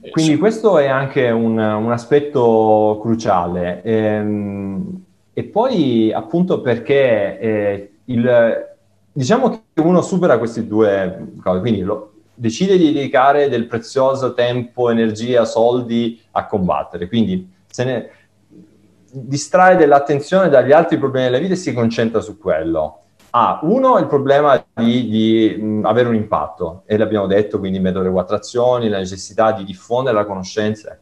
[0.00, 0.38] Eh, quindi sì.
[0.38, 3.82] questo è anche un, un aspetto cruciale.
[3.82, 5.06] Ehm,
[5.38, 7.38] e poi appunto perché...
[7.38, 8.66] Eh, il,
[9.12, 14.90] diciamo che uno supera questi due cose, quindi lo, decide di dedicare del prezioso tempo,
[14.90, 18.10] energia, soldi a combattere, quindi se ne
[19.10, 23.02] distrae dell'attenzione dagli altri problemi della vita e si concentra su quello.
[23.30, 28.10] Ah, uno, il problema di, di mh, avere un impatto, e l'abbiamo detto, quindi metodo
[28.10, 30.98] quattro azioni, la necessità di diffondere la conoscenza,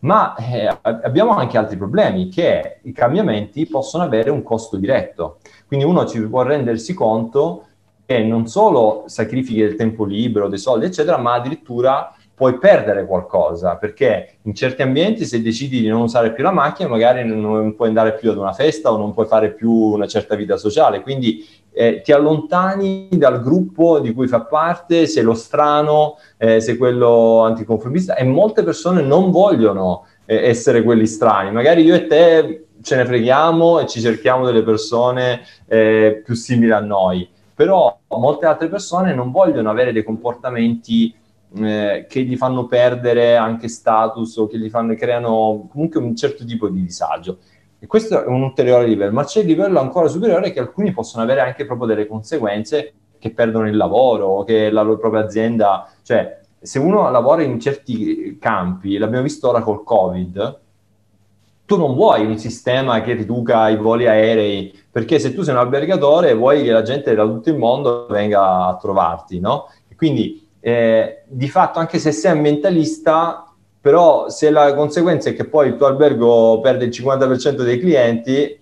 [0.00, 5.38] ma eh, abbiamo anche altri problemi, che i cambiamenti possono avere un costo diretto.
[5.66, 7.64] Quindi uno ci può rendersi conto
[8.06, 13.76] che non solo sacrifichi del tempo libero, dei soldi, eccetera, ma addirittura puoi perdere qualcosa,
[13.76, 17.88] perché in certi ambienti se decidi di non usare più la macchina, magari non puoi
[17.88, 21.46] andare più ad una festa o non puoi fare più una certa vita sociale, quindi
[21.72, 27.40] eh, ti allontani dal gruppo di cui fa parte, sei lo strano, eh, sei quello
[27.40, 32.96] anticonformista e molte persone non vogliono eh, essere quelli strani, magari io e te ce
[32.96, 38.68] ne freghiamo e ci cerchiamo delle persone eh, più simili a noi, però molte altre
[38.68, 41.14] persone non vogliono avere dei comportamenti
[41.56, 46.44] eh, che gli fanno perdere anche status o che gli fanno, creano comunque un certo
[46.44, 47.38] tipo di disagio.
[47.82, 51.22] E questo è un ulteriore livello, ma c'è il livello ancora superiore che alcuni possono
[51.24, 56.40] avere anche proprio delle conseguenze che perdono il lavoro che la loro propria azienda, cioè
[56.60, 60.60] se uno lavora in certi campi, l'abbiamo visto ora col Covid,
[61.64, 65.60] tu non vuoi un sistema che riduca i voli aerei, perché se tu sei un
[65.60, 69.68] albergatore vuoi che la gente da tutto il mondo venga a trovarti, no?
[69.96, 73.49] Quindi eh, di fatto anche se sei ambientalista,
[73.80, 78.58] però se la conseguenza è che poi il tuo albergo perde il 50% dei clienti,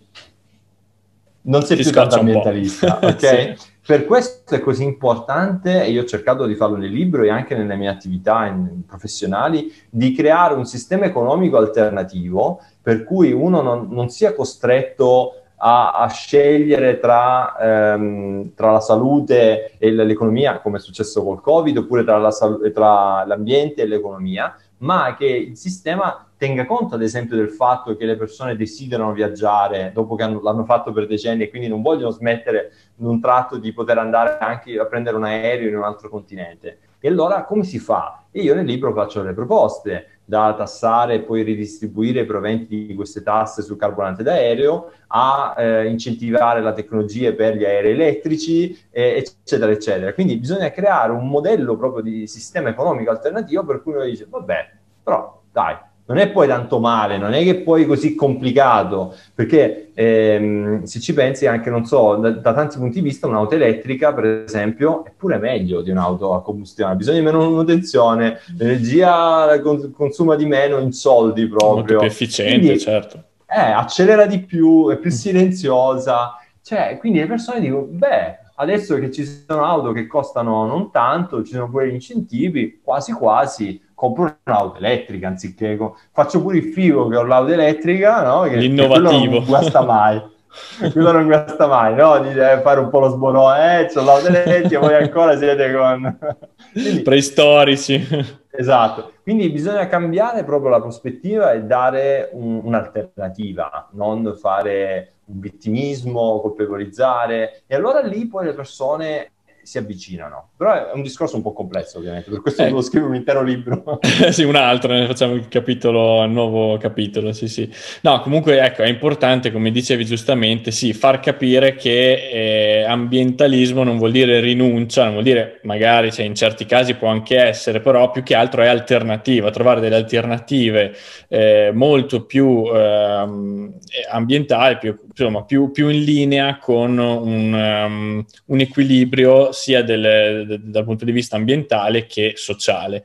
[1.42, 3.18] non sei Ti più tanto ambientalista, ok?
[3.18, 3.76] sì.
[3.88, 7.56] Per questo è così importante, e io ho cercato di farlo nel libro e anche
[7.56, 13.88] nelle mie attività in, professionali, di creare un sistema economico alternativo per cui uno non,
[13.90, 20.80] non sia costretto a, a scegliere tra, ehm, tra, la salute e l'economia, come è
[20.80, 22.30] successo col Covid, oppure tra, la,
[22.74, 28.04] tra l'ambiente e l'economia, ma che il sistema tenga conto, ad esempio, del fatto che
[28.04, 32.10] le persone desiderano viaggiare dopo che hanno, l'hanno fatto per decenni e quindi non vogliono
[32.10, 36.08] smettere in un tratto di poter andare anche a prendere un aereo in un altro
[36.08, 36.78] continente.
[37.00, 38.24] E allora come si fa?
[38.30, 42.94] E io nel libro faccio le proposte da tassare e poi ridistribuire i proventi di
[42.94, 49.16] queste tasse sul carburante d'aereo, a eh, incentivare la tecnologia per gli aerei elettrici, eh,
[49.16, 50.12] eccetera, eccetera.
[50.12, 54.70] Quindi bisogna creare un modello proprio di sistema economico alternativo per cui uno dice, vabbè,
[55.02, 55.78] però dai,
[56.08, 61.12] non è poi tanto male, non è che poi così complicato, perché ehm, se ci
[61.12, 65.12] pensi anche, non so, da, da, tanti punti di vista un'auto elettrica, per esempio, è
[65.14, 69.60] pure meglio di un'auto a combustione, bisogna di meno manutenzione, l'energia
[69.94, 71.74] consuma di meno in soldi proprio.
[71.74, 73.24] Molto più efficiente, quindi, certo.
[73.46, 79.10] Eh, accelera di più, è più silenziosa, cioè, quindi le persone dicono, beh, adesso che
[79.10, 84.32] ci sono auto che costano non tanto, ci sono pure gli incentivi, quasi quasi compro
[84.44, 85.76] un'auto elettrica anziché
[86.12, 88.42] faccio pure il figo che ho l'auto elettrica, no?
[88.42, 89.10] Che, L'innovativo.
[89.10, 90.22] Che non guasta mai.
[90.92, 92.20] quello non guasta mai, no?
[92.20, 96.16] Di eh, fare un po' lo sborone, eh, c'ho l'auto elettrica, voi ancora siete con...
[96.72, 98.06] Quindi, Preistorici.
[98.50, 106.40] Esatto, quindi bisogna cambiare proprio la prospettiva e dare un, un'alternativa, non fare un vittimismo,
[106.40, 109.32] colpevolizzare, e allora lì poi le persone
[109.68, 110.52] si avvicinano.
[110.56, 112.66] Però è un discorso un po' complesso, ovviamente, per questo eh.
[112.66, 114.00] devo scrivere un intero libro.
[114.30, 117.70] sì, un altro, ne facciamo il capitolo, il nuovo capitolo, sì, sì.
[118.00, 123.98] No, comunque, ecco, è importante, come dicevi giustamente, sì, far capire che eh, ambientalismo non
[123.98, 128.10] vuol dire rinuncia, non vuol dire, magari, cioè, in certi casi può anche essere, però
[128.10, 130.94] più che altro è alternativa, trovare delle alternative
[131.28, 133.74] eh, molto più ehm,
[134.10, 140.60] ambientali, più, insomma, più, più, in linea con un, um, un equilibrio sia del, de,
[140.62, 143.04] dal punto di vista ambientale che sociale.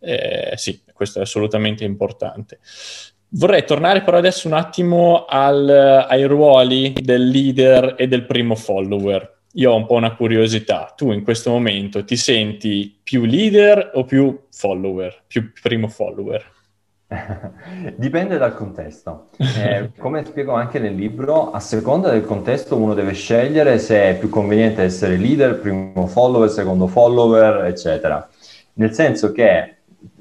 [0.00, 2.58] Eh, sì, questo è assolutamente importante.
[3.30, 5.68] Vorrei tornare però adesso un attimo al,
[6.08, 9.38] ai ruoli del leader e del primo follower.
[9.54, 10.92] io ho un po' una curiosità.
[10.96, 16.53] Tu in questo momento ti senti più leader o più follower, più primo follower?
[17.96, 19.28] Dipende dal contesto.
[19.36, 24.18] Eh, come spiego anche nel libro, a seconda del contesto uno deve scegliere se è
[24.18, 28.26] più conveniente essere leader, primo follower, secondo follower, eccetera.
[28.74, 29.76] Nel senso che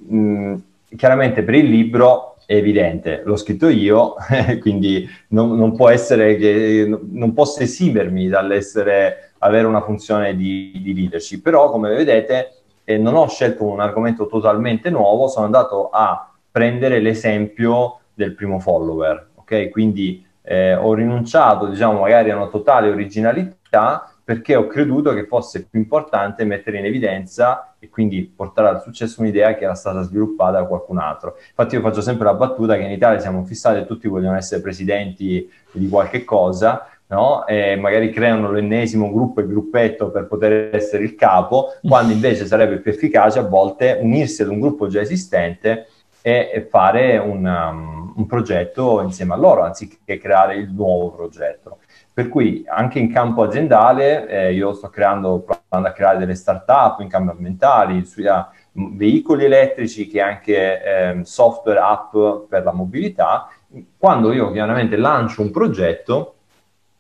[0.08, 0.56] mh,
[0.96, 4.16] chiaramente per il libro è evidente, l'ho scritto io,
[4.60, 10.94] quindi non, non, può essere che non posso esimermi dall'essere avere una funzione di, di
[10.94, 16.33] leadership, però come vedete eh, non ho scelto un argomento totalmente nuovo, sono andato a
[16.54, 19.70] prendere l'esempio del primo follower, ok?
[19.72, 25.66] Quindi eh, ho rinunciato, diciamo, magari a una totale originalità perché ho creduto che fosse
[25.66, 30.60] più importante mettere in evidenza e quindi portare al successo un'idea che era stata sviluppata
[30.60, 31.38] da qualcun altro.
[31.50, 34.62] Infatti io faccio sempre la battuta che in Italia siamo fissati e tutti vogliono essere
[34.62, 37.48] presidenti di qualche cosa, no?
[37.48, 42.78] E magari creano l'ennesimo gruppo e gruppetto per poter essere il capo, quando invece sarebbe
[42.78, 45.88] più efficace a volte unirsi ad un gruppo già esistente
[46.26, 51.80] e fare un, um, un progetto insieme a loro, anziché creare il nuovo progetto.
[52.14, 57.02] Per cui anche in campo aziendale eh, io sto creando, provando a creare delle start-up
[57.02, 62.16] in campo ambientali, sia veicoli elettrici che anche eh, software app
[62.48, 63.50] per la mobilità.
[63.98, 66.36] Quando io chiaramente lancio un progetto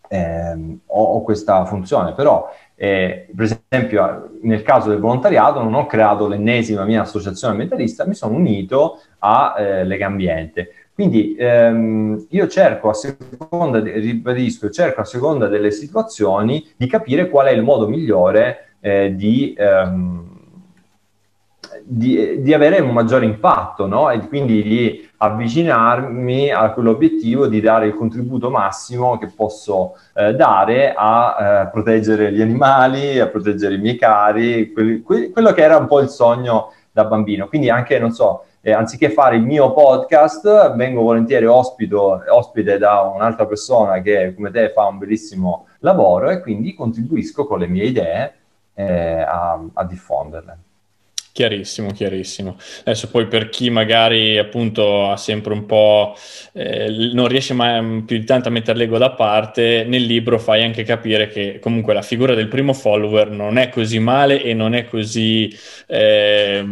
[0.09, 2.51] eh, ho, ho, questa funzione, però
[2.83, 8.13] eh, per esempio nel caso del volontariato non ho creato l'ennesima mia associazione ambientalista, mi
[8.13, 10.69] sono unito a eh, Lega Ambiente.
[10.93, 17.47] Quindi ehm, io cerco a seconda, ribadisco, cerco a seconda delle situazioni di capire qual
[17.47, 20.32] è il modo migliore eh, di, ehm,
[21.85, 24.09] di, di, avere un maggiore impatto, no?
[24.09, 30.93] E quindi di avvicinarmi a quell'obiettivo di dare il contributo massimo che posso eh, dare
[30.95, 35.77] a eh, proteggere gli animali, a proteggere i miei cari, quelli, que- quello che era
[35.77, 37.47] un po' il sogno da bambino.
[37.47, 43.01] Quindi anche, non so, eh, anziché fare il mio podcast, vengo volentieri ospito, ospite da
[43.01, 47.83] un'altra persona che come te fa un bellissimo lavoro e quindi contribuisco con le mie
[47.83, 48.33] idee
[48.73, 50.57] eh, a, a diffonderle.
[51.33, 52.57] Chiarissimo, chiarissimo.
[52.81, 56.15] Adesso poi per chi magari appunto ha sempre un po',
[56.53, 60.37] eh, non riesce mai mm, più di tanto a mettere l'ego da parte, nel libro
[60.37, 64.53] fai anche capire che comunque la figura del primo follower non è così male e
[64.53, 65.51] non è così
[65.87, 66.63] eh,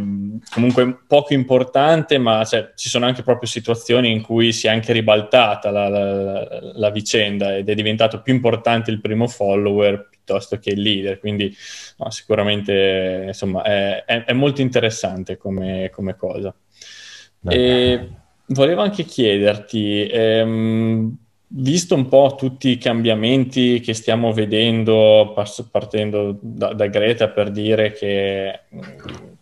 [0.54, 4.94] comunque poco importante, ma cioè, ci sono anche proprio situazioni in cui si è anche
[4.94, 10.72] ribaltata la, la, la vicenda ed è diventato più importante il primo follower piuttosto che
[10.72, 11.20] il leader.
[11.20, 11.56] Quindi
[11.98, 16.54] no, sicuramente insomma, è, è, è, molto interessante come, come cosa.
[17.44, 18.10] E
[18.48, 21.16] volevo anche chiederti, ehm,
[21.48, 25.34] visto un po' tutti i cambiamenti che stiamo vedendo,
[25.72, 28.62] partendo da, da Greta per dire che,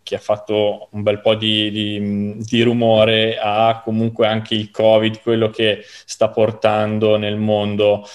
[0.01, 5.21] che, ha fatto un bel po' di, di, di, rumore, ha comunque anche il Covid,
[5.21, 8.05] quello che sta portando nel mondo.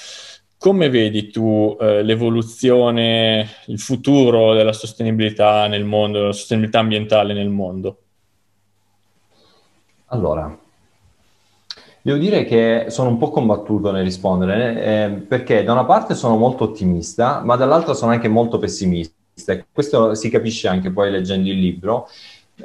[0.65, 7.51] Come vedi tu eh, l'evoluzione, il futuro della sostenibilità nel mondo, della sostenibilità ambientale nel
[7.51, 7.99] mondo?
[10.07, 10.59] Allora,
[12.01, 16.39] devo dire che sono un po' combattuto nel rispondere, eh, perché da una parte sono
[16.39, 19.13] molto ottimista, ma dall'altra sono anche molto pessimista.
[19.71, 22.09] Questo si capisce anche poi leggendo il libro,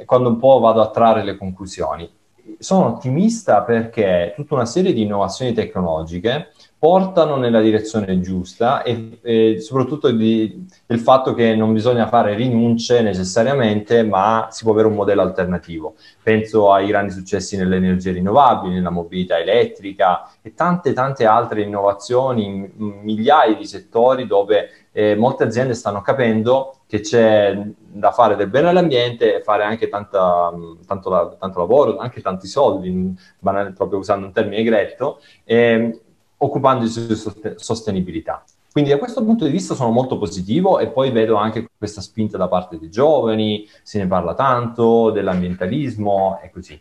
[0.06, 2.10] quando un po' vado a trarre le conclusioni.
[2.58, 9.60] Sono ottimista perché tutta una serie di innovazioni tecnologiche portano nella direzione giusta e, e
[9.60, 14.94] soprattutto di, del fatto che non bisogna fare rinunce necessariamente, ma si può avere un
[14.94, 15.96] modello alternativo.
[16.22, 22.46] Penso ai grandi successi nelle energie rinnovabili, nella mobilità elettrica e tante tante altre innovazioni
[22.46, 22.70] in
[23.02, 28.70] migliaia di settori dove eh, molte aziende stanno capendo che c'è da fare del bene
[28.70, 30.50] all'ambiente e fare anche tanta,
[30.86, 36.00] tanto, tanto, lavoro, anche tanti soldi, banale, proprio usando un termine gretto, eh,
[36.42, 37.14] occupandosi di
[37.56, 38.44] sostenibilità.
[38.72, 42.38] Quindi da questo punto di vista sono molto positivo e poi vedo anche questa spinta
[42.38, 46.80] da parte dei giovani, se ne parla tanto, dell'ambientalismo e così.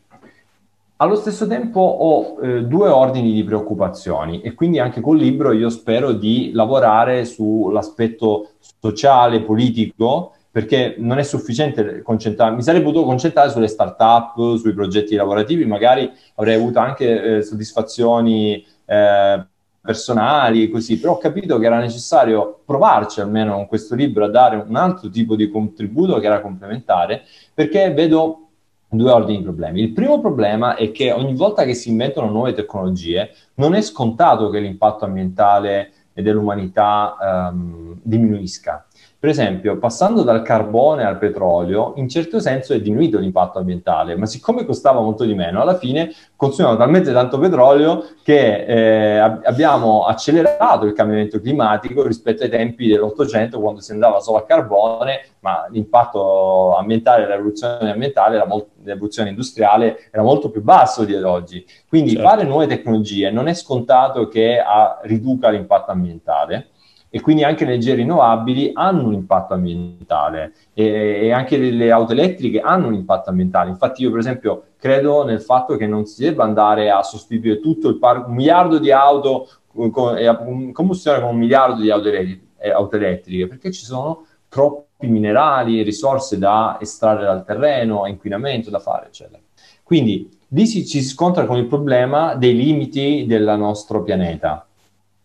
[0.98, 5.70] Allo stesso tempo ho eh, due ordini di preoccupazioni e quindi anche col libro io
[5.70, 8.50] spero di lavorare sull'aspetto
[8.80, 15.16] sociale, politico, perché non è sufficiente concentrarmi, mi sarei potuto concentrare sulle start-up, sui progetti
[15.16, 19.46] lavorativi, magari avrei avuto anche eh, soddisfazioni eh,
[19.82, 24.56] personali, così, però ho capito che era necessario provarci almeno con questo libro a dare
[24.58, 27.24] un altro tipo di contributo che era complementare,
[27.54, 28.48] perché vedo
[28.90, 29.82] due ordini di problemi.
[29.82, 34.50] Il primo problema è che ogni volta che si inventano nuove tecnologie non è scontato
[34.50, 38.86] che l'impatto ambientale e dell'umanità ehm, diminuisca.
[39.22, 44.26] Per esempio, passando dal carbone al petrolio, in certo senso è diminuito l'impatto ambientale, ma
[44.26, 50.86] siccome costava molto di meno, alla fine consumiamo talmente tanto petrolio che eh, abbiamo accelerato
[50.86, 56.78] il cambiamento climatico rispetto ai tempi dell'Ottocento, quando si andava solo a carbone, ma l'impatto
[56.78, 58.48] ambientale, la rivoluzione ambientale, la
[58.84, 61.66] l'evoluzione industriale era molto più basso di oggi.
[61.90, 62.26] Quindi certo.
[62.26, 66.70] fare nuove tecnologie non è scontato che a, riduca l'impatto ambientale
[67.10, 72.12] e quindi anche le energie rinnovabili hanno un impatto ambientale e, e, anche le auto
[72.12, 73.70] elettriche hanno un impatto ambientale.
[73.70, 77.90] Infatti io per esempio credo nel fatto che non si debba andare a sostituire tutto
[77.90, 82.70] il parco, un miliardo di auto con, con combustione con un miliardo di auto, eh,
[82.72, 88.80] auto elettriche, perché ci sono troppi minerali e risorse da estrarre dal terreno, inquinamento da
[88.80, 89.40] fare, eccetera.
[89.84, 94.68] Quindi lì si, si scontra con il problema dei limiti del nostro pianeta.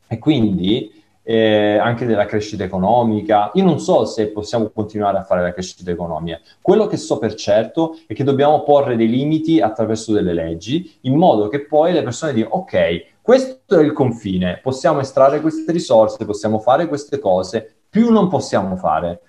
[0.07, 3.51] E quindi eh, anche della crescita economica.
[3.55, 6.41] Io non so se possiamo continuare a fare la crescita economica.
[6.61, 11.17] Quello che so per certo è che dobbiamo porre dei limiti attraverso delle leggi, in
[11.17, 16.25] modo che poi le persone dicano, ok, questo è il confine, possiamo estrarre queste risorse,
[16.27, 19.21] possiamo fare queste cose, più non possiamo fare.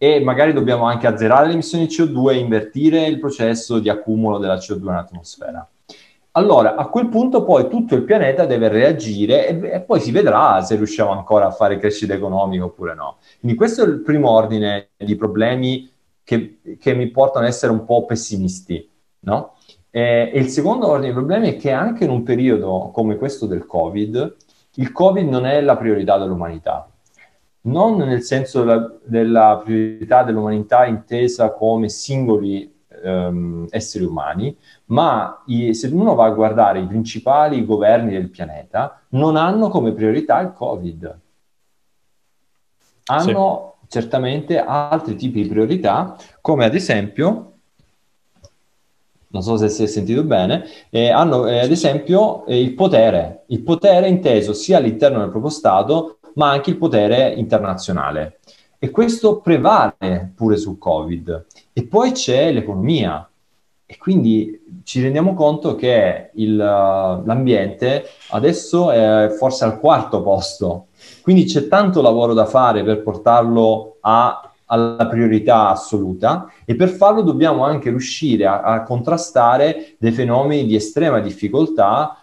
[0.00, 4.38] E magari dobbiamo anche azzerare le emissioni di CO2 e invertire il processo di accumulo
[4.38, 5.68] della CO2 in atmosfera.
[6.32, 10.62] Allora, a quel punto poi tutto il pianeta deve reagire e, e, poi si vedrà
[10.62, 13.18] se riusciamo ancora a fare crescita economica oppure no.
[13.40, 15.90] Quindi questo è il primo ordine di problemi
[16.22, 18.88] che, che mi portano ad essere un po' pessimisti,
[19.20, 19.54] no?
[19.90, 23.46] E, e il secondo ordine di problemi è che anche in un periodo come questo
[23.46, 24.36] del Covid,
[24.74, 26.88] il Covid non è la priorità dell'umanità.
[27.62, 35.74] Non nel senso della, della priorità dell'umanità intesa come singoli ehm, esseri umani, ma i,
[35.74, 40.52] se uno va a guardare i principali governi del pianeta, non hanno come priorità il
[40.52, 41.18] Covid.
[43.06, 43.86] Hanno sì.
[43.88, 47.52] certamente altri tipi di priorità, come ad esempio,
[49.30, 53.44] non so se si è sentito bene, eh, hanno eh, ad esempio eh, il potere,
[53.48, 58.38] il potere inteso sia all'interno del proprio Stato, ma anche il potere internazionale.
[58.80, 61.46] E questo prevale pure sul Covid.
[61.72, 63.28] E poi c'è l'economia.
[63.84, 70.86] E quindi ci rendiamo conto che il, l'ambiente adesso è forse al quarto posto.
[71.22, 77.22] Quindi c'è tanto lavoro da fare per portarlo a, alla priorità assoluta e per farlo
[77.22, 82.20] dobbiamo anche riuscire a, a contrastare dei fenomeni di estrema difficoltà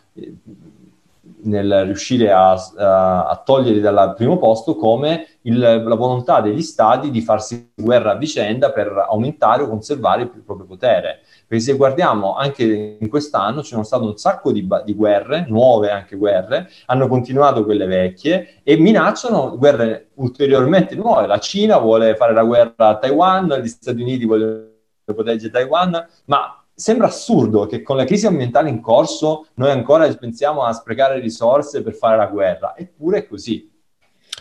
[1.41, 7.09] nel riuscire a, a, a toglierli dal primo posto come il, la volontà degli stati
[7.09, 11.21] di farsi guerra a vicenda per aumentare o conservare il proprio potere.
[11.47, 15.91] Perché se guardiamo anche in quest'anno ci sono state un sacco di, di, guerre, nuove
[15.91, 21.27] anche guerre, hanno continuato quelle vecchie e minacciano guerre ulteriormente nuove.
[21.27, 24.73] La Cina vuole fare la guerra a Taiwan, gli Stati Uniti vogliono
[25.05, 30.63] proteggere Taiwan, ma sembra assurdo che con la crisi ambientale in corso noi ancora pensiamo
[30.63, 33.73] a sprecare risorse per fare la guerra, eppure è così.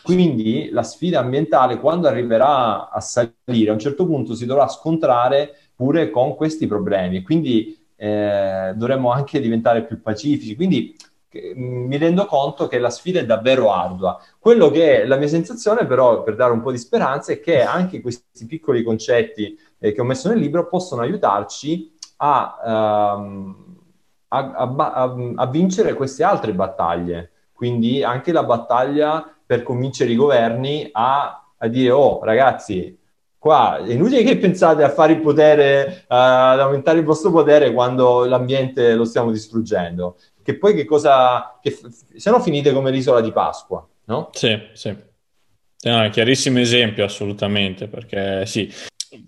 [0.04, 5.56] Quindi la sfida ambientale, quando arriverà a salire, a un certo punto si dovrà scontrare
[5.74, 7.22] pure con questi problemi.
[7.22, 10.54] Quindi eh, dovremmo anche diventare più pacifici.
[10.56, 10.94] Quindi
[11.30, 14.20] eh, mi rendo conto che la sfida è davvero ardua.
[14.38, 17.62] Quello che è la mia sensazione, però, per dare un po' di speranza, è che
[17.62, 23.76] anche questi piccoli concetti eh, che ho messo nel libro possono aiutarci a, um,
[24.28, 27.30] a, a, a, vincere queste altre battaglie.
[27.54, 32.98] Quindi anche la battaglia per convincere i governi a, dire, oh ragazzi,
[33.38, 37.72] qua è inutile che pensate a fare il potere, uh, ad aumentare il vostro potere
[37.72, 40.16] quando l'ambiente lo stiamo distruggendo.
[40.42, 41.58] Che poi che cosa...
[41.62, 41.78] Che,
[42.16, 44.30] se no finite come l'isola di Pasqua, no?
[44.32, 44.94] Sì, sì.
[45.80, 48.70] È un chiarissimo esempio, assolutamente, perché sì,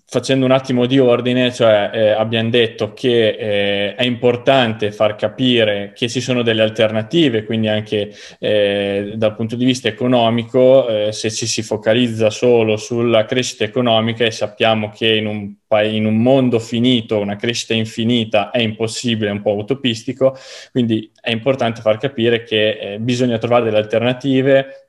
[0.06, 5.92] facendo un attimo di ordine, cioè eh, abbiamo detto che eh, è importante far capire
[5.94, 11.30] che ci sono delle alternative, quindi anche eh, dal punto di vista economico, eh, se
[11.30, 16.58] ci si focalizza solo sulla crescita economica e sappiamo che in un, in un mondo
[16.58, 20.36] finito una crescita infinita è impossibile, è un po' utopistico,
[20.70, 24.85] quindi è importante far capire che eh, bisogna trovare delle alternative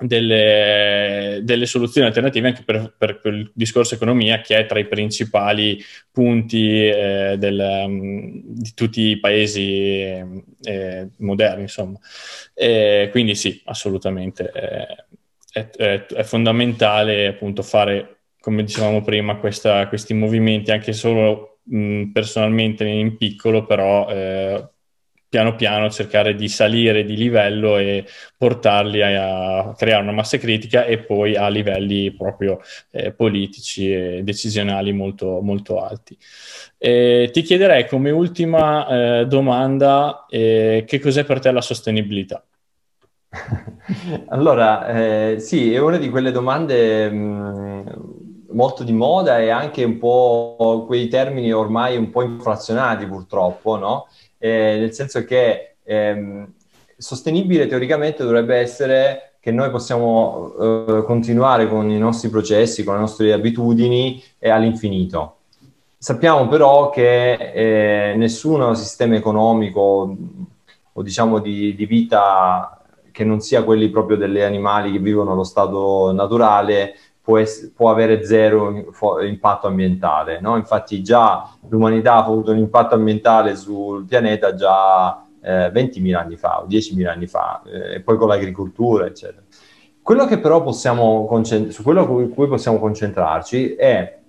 [0.00, 5.82] delle, delle, soluzioni alternative anche per, per, il discorso economia che è tra i principali
[6.10, 10.00] punti eh, del, um, di tutti i paesi
[10.62, 11.98] eh, moderni, insomma.
[12.54, 14.50] E quindi sì, assolutamente.
[14.50, 14.86] È,
[15.52, 22.84] è, è, fondamentale appunto fare, come dicevamo prima, questa, questi movimenti anche solo mh, personalmente
[22.84, 24.68] in piccolo, però eh,
[25.30, 28.04] piano piano cercare di salire di livello e
[28.36, 32.60] portarli a, a creare una massa critica e poi a livelli proprio
[32.90, 36.18] eh, politici e decisionali molto, molto alti.
[36.76, 42.44] Eh, ti chiederei come ultima eh, domanda eh, che cos'è per te la sostenibilità?
[44.30, 49.98] allora, eh, sì, è una di quelle domande mh, molto di moda e anche un
[49.98, 54.08] po' quei termini ormai un po' inflazionati purtroppo, no?
[54.40, 56.50] Eh, nel senso che ehm,
[56.96, 63.00] sostenibile teoricamente dovrebbe essere che noi possiamo eh, continuare con i nostri processi, con le
[63.00, 65.36] nostre abitudini eh, all'infinito.
[65.96, 70.16] Sappiamo però che eh, nessun sistema economico
[70.92, 72.82] o diciamo di, di, vita
[73.12, 77.90] che non sia quelli proprio degli animali che vivono allo stato naturale può, es- può
[77.90, 78.86] avere zero
[79.22, 80.40] impatto ambientale.
[80.40, 80.56] No?
[80.56, 86.62] Infatti già l'umanità ha avuto un impatto ambientale sul pianeta già eh, 20.000 anni fa
[86.62, 89.42] o 10.000 anni fa, eh, e poi con l'agricoltura, eccetera.
[90.02, 94.19] Quello che però possiamo concent- su quello su cui possiamo concentrarci è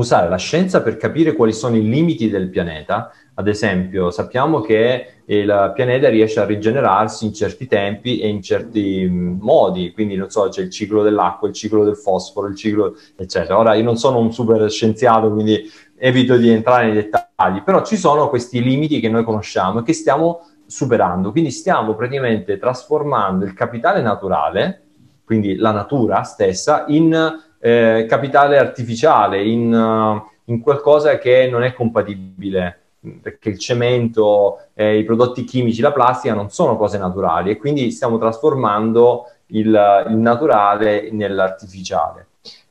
[0.00, 5.06] usare la scienza per capire quali sono i limiti del pianeta ad esempio, sappiamo che
[5.24, 10.28] il pianeta riesce a rigenerarsi in certi tempi e in certi mm, modi, quindi non
[10.28, 13.58] so, c'è il ciclo dell'acqua, il ciclo del fosforo, il ciclo, eccetera.
[13.58, 15.62] Ora, io non sono un super scienziato, quindi
[15.96, 19.94] evito di entrare nei dettagli, però ci sono questi limiti che noi conosciamo e che
[19.94, 21.30] stiamo superando.
[21.30, 24.82] Quindi stiamo praticamente trasformando il capitale naturale,
[25.24, 27.16] quindi la natura stessa, in
[27.64, 32.78] eh, capitale artificiale, in, uh, in qualcosa che non è compatibile
[33.20, 37.90] perché il cemento, eh, i prodotti chimici, la plastica non sono cose naturali e quindi
[37.90, 42.26] stiamo trasformando il, il naturale nell'artificiale.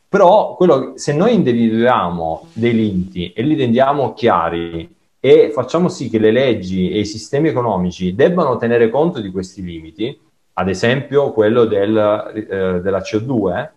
[0.07, 6.19] Però quello, se noi individuiamo dei limiti e li rendiamo chiari e facciamo sì che
[6.19, 10.17] le leggi e i sistemi economici debbano tenere conto di questi limiti,
[10.53, 13.69] ad esempio quello del, eh, della CO2,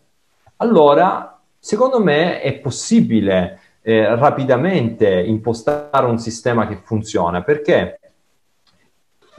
[0.57, 7.99] allora secondo me è possibile eh, rapidamente impostare un sistema che funziona, perché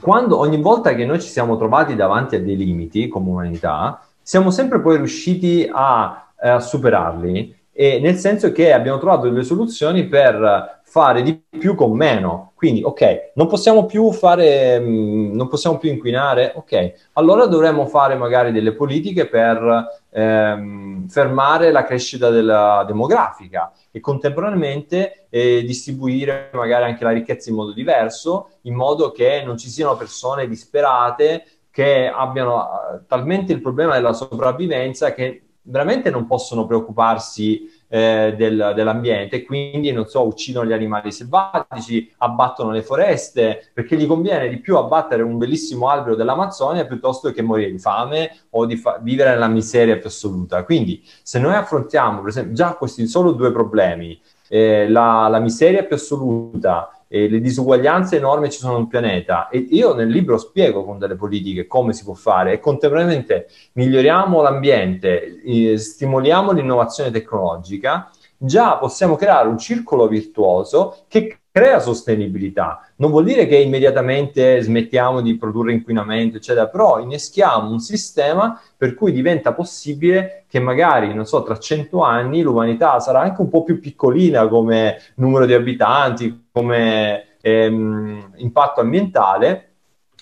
[0.00, 4.50] quando ogni volta che noi ci siamo trovati davanti a dei limiti come umanità, siamo
[4.50, 10.06] sempre poi riusciti a, eh, a superarli, e nel senso che abbiamo trovato delle soluzioni
[10.06, 12.52] per fare di più con meno.
[12.54, 18.14] Quindi, ok, non possiamo più fare, mm, non possiamo più inquinare, ok, allora dovremmo fare
[18.14, 26.84] magari delle politiche per ehm, fermare la crescita della demografica e contemporaneamente eh, distribuire magari
[26.84, 32.08] anche la ricchezza in modo diverso, in modo che non ci siano persone disperate che
[32.08, 39.44] abbiano uh, talmente il problema della sopravvivenza che veramente non possono preoccuparsi eh, del, dell'ambiente
[39.44, 44.76] quindi, non so, uccidono gli animali selvatici, abbattono le foreste, perché gli conviene di più
[44.76, 49.48] abbattere un bellissimo albero dell'Amazzonia piuttosto che morire di fame o di fa- vivere nella
[49.48, 50.64] miseria più assoluta.
[50.64, 55.84] Quindi, se noi affrontiamo, per esempio, già questi solo due problemi, eh, la, la miseria
[55.84, 59.48] più assoluta e le disuguaglianze enormi ci sono sul pianeta.
[59.48, 64.42] E io nel libro spiego con delle politiche come si può fare e contemporaneamente miglioriamo
[64.42, 72.86] l'ambiente, eh, stimoliamo l'innovazione tecnologica, già possiamo creare un circolo virtuoso che crea sostenibilità.
[72.96, 78.94] Non vuol dire che immediatamente smettiamo di produrre inquinamento, eccetera, però inneschiamo un sistema per
[78.94, 83.62] cui diventa possibile che magari, non so, tra cento anni l'umanità sarà anche un po'
[83.62, 89.75] più piccolina come numero di abitanti, come ehm, impatto ambientale,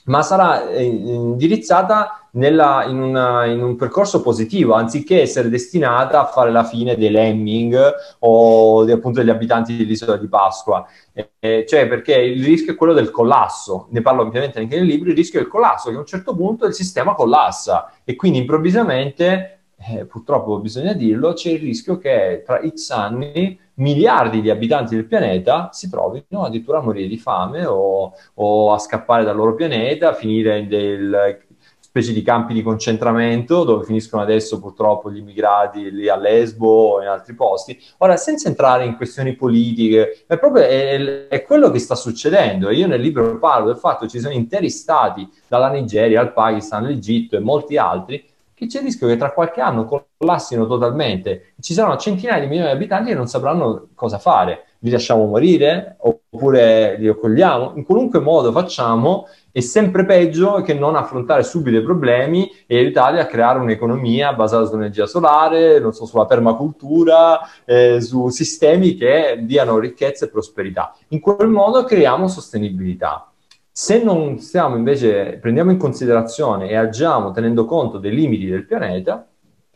[0.04, 6.26] ma sarà eh, indirizzata nella, in, una, in, un percorso positivo, anziché essere destinata a
[6.26, 10.86] fare la fine dei lemming o appunto degli abitanti dell'isola di Pasqua.
[11.38, 15.10] Eh, cioè perché il rischio è quello del collasso, ne parlo ovviamente anche nel libro,
[15.10, 18.38] il rischio è il collasso, che a un certo punto il sistema collassa e quindi
[18.38, 24.94] improvvisamente, eh, purtroppo bisogna dirlo, c'è il rischio che tra X anni miliardi di abitanti
[24.94, 29.54] del pianeta si trovino addirittura a morire di fame o, o a scappare dal loro
[29.54, 31.44] pianeta, a finire in delle
[31.94, 37.00] specie di campi di concentramento dove finiscono adesso purtroppo gli immigrati lì a Lesbo o
[37.00, 37.80] in altri posti.
[37.98, 42.70] Ora, senza entrare in questioni politiche, è proprio è, è quello che sta succedendo.
[42.70, 46.84] Io nel libro parlo del fatto che ci sono interi stati, dalla Nigeria al Pakistan,
[46.84, 51.54] all'Egitto e molti altri, che c'è il rischio che tra qualche anno collassino totalmente.
[51.60, 54.66] Ci saranno centinaia di milioni di abitanti che non sapranno cosa fare.
[54.78, 57.72] Li lasciamo morire oppure li accogliamo?
[57.76, 63.18] In qualunque modo facciamo è sempre peggio che non affrontare subito i problemi e aiutare
[63.20, 69.78] a creare un'economia basata sull'energia solare, non so, sulla permacultura, eh, su sistemi che diano
[69.78, 70.94] ricchezza e prosperità.
[71.08, 73.33] In quel modo creiamo sostenibilità.
[73.76, 79.26] Se non stiamo invece, prendiamo in considerazione e agiamo tenendo conto dei limiti del pianeta,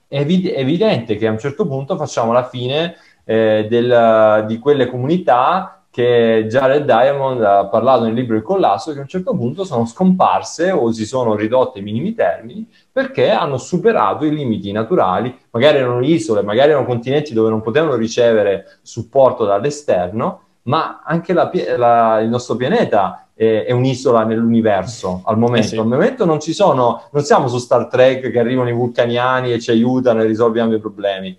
[0.06, 2.94] è evid- evidente che a un certo punto facciamo la fine
[3.24, 8.98] eh, del, di quelle comunità che Jared Diamond ha parlato nel libro Il collasso, che
[8.98, 13.58] a un certo punto sono scomparse o si sono ridotte ai minimi termini perché hanno
[13.58, 19.44] superato i limiti naturali, magari erano isole, magari erano continenti dove non potevano ricevere supporto
[19.44, 25.66] dall'esterno, ma anche la, la, il nostro pianeta è, è un'isola nell'universo al momento.
[25.66, 25.76] Eh sì.
[25.76, 29.60] Al momento non ci sono, non siamo su Star Trek che arrivano i vulcaniani e
[29.60, 31.36] ci aiutano e risolviamo i problemi.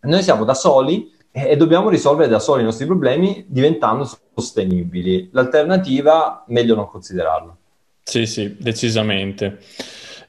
[0.00, 5.28] Noi siamo da soli e dobbiamo risolvere da soli i nostri problemi diventando sostenibili.
[5.32, 7.54] L'alternativa, meglio non considerarla.
[8.02, 9.58] Sì, sì, decisamente.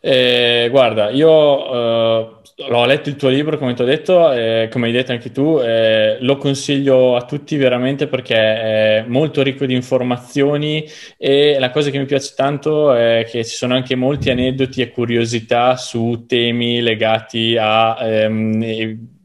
[0.02, 1.28] Eh, guarda, io
[1.74, 5.32] eh, l'ho letto il tuo libro, come ti ho detto, eh, come hai detto anche
[5.32, 10.86] tu, eh, lo consiglio a tutti veramente perché è molto ricco di informazioni
[11.18, 14.91] e la cosa che mi piace tanto è che ci sono anche molti aneddoti e
[14.91, 17.97] curiosità su temi legati a...
[18.02, 19.18] Ehm,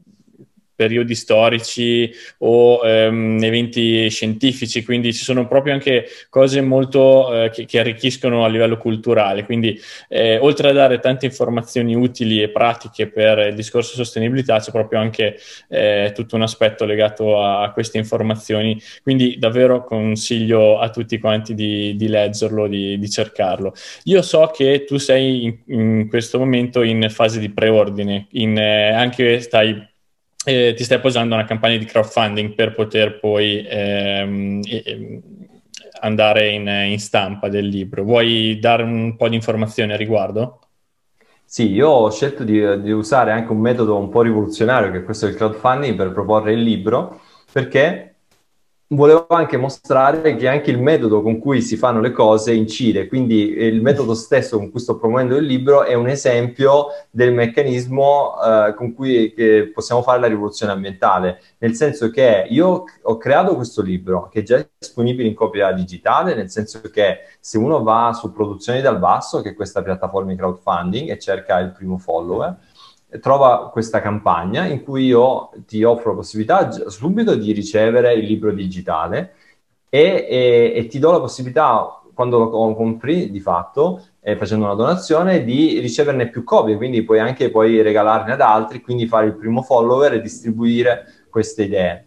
[0.75, 7.65] periodi storici o ehm, eventi scientifici, quindi ci sono proprio anche cose molto eh, che,
[7.65, 9.45] che, arricchiscono a livello culturale.
[9.45, 14.71] Quindi, eh, oltre a dare tante informazioni utili e pratiche per il discorso sostenibilità, c'è
[14.71, 15.37] proprio anche
[15.69, 18.79] eh, tutto un aspetto legato a, a, queste informazioni.
[19.01, 23.73] Quindi, davvero consiglio a tutti quanti di, di leggerlo, di, di, cercarlo.
[24.03, 28.91] Io so che tu sei in, in questo momento in fase di preordine, in, eh,
[28.91, 29.93] anche stai
[30.45, 35.21] eh, ti stai posando una campagna di crowdfunding per poter poi ehm, eh,
[36.01, 38.03] andare in, in, stampa del libro.
[38.03, 40.59] Vuoi dare un po' di informazioni a riguardo?
[41.43, 45.03] Sì, io ho scelto di, di usare anche un metodo un po' rivoluzionario, che è
[45.03, 47.21] questo del crowdfunding, per proporre il libro,
[47.51, 48.14] perché
[48.89, 53.49] volevo anche mostrare che anche il metodo con cui si fanno le cose incide, quindi
[53.49, 58.73] il metodo stesso con cui sto promuovendo il libro è un esempio del meccanismo eh,
[58.75, 59.33] con cui
[59.73, 64.43] possiamo fare la rivoluzione ambientale, nel senso che io ho creato questo libro che è
[64.43, 69.41] già disponibile in copia digitale, nel senso che se uno va su Produzioni dal Basso,
[69.41, 72.55] che è questa piattaforma di crowdfunding, e cerca il primo follower,
[73.19, 78.51] trova questa campagna in cui io ti offro la possibilità subito di ricevere il libro
[78.51, 79.33] digitale
[79.89, 84.73] e, e, e ti do la possibilità, quando lo compri di fatto, eh, facendo una
[84.73, 89.35] donazione, di riceverne più copie, quindi puoi anche poi regalarne ad altri, quindi fare il
[89.35, 92.05] primo follower e distribuire queste idee.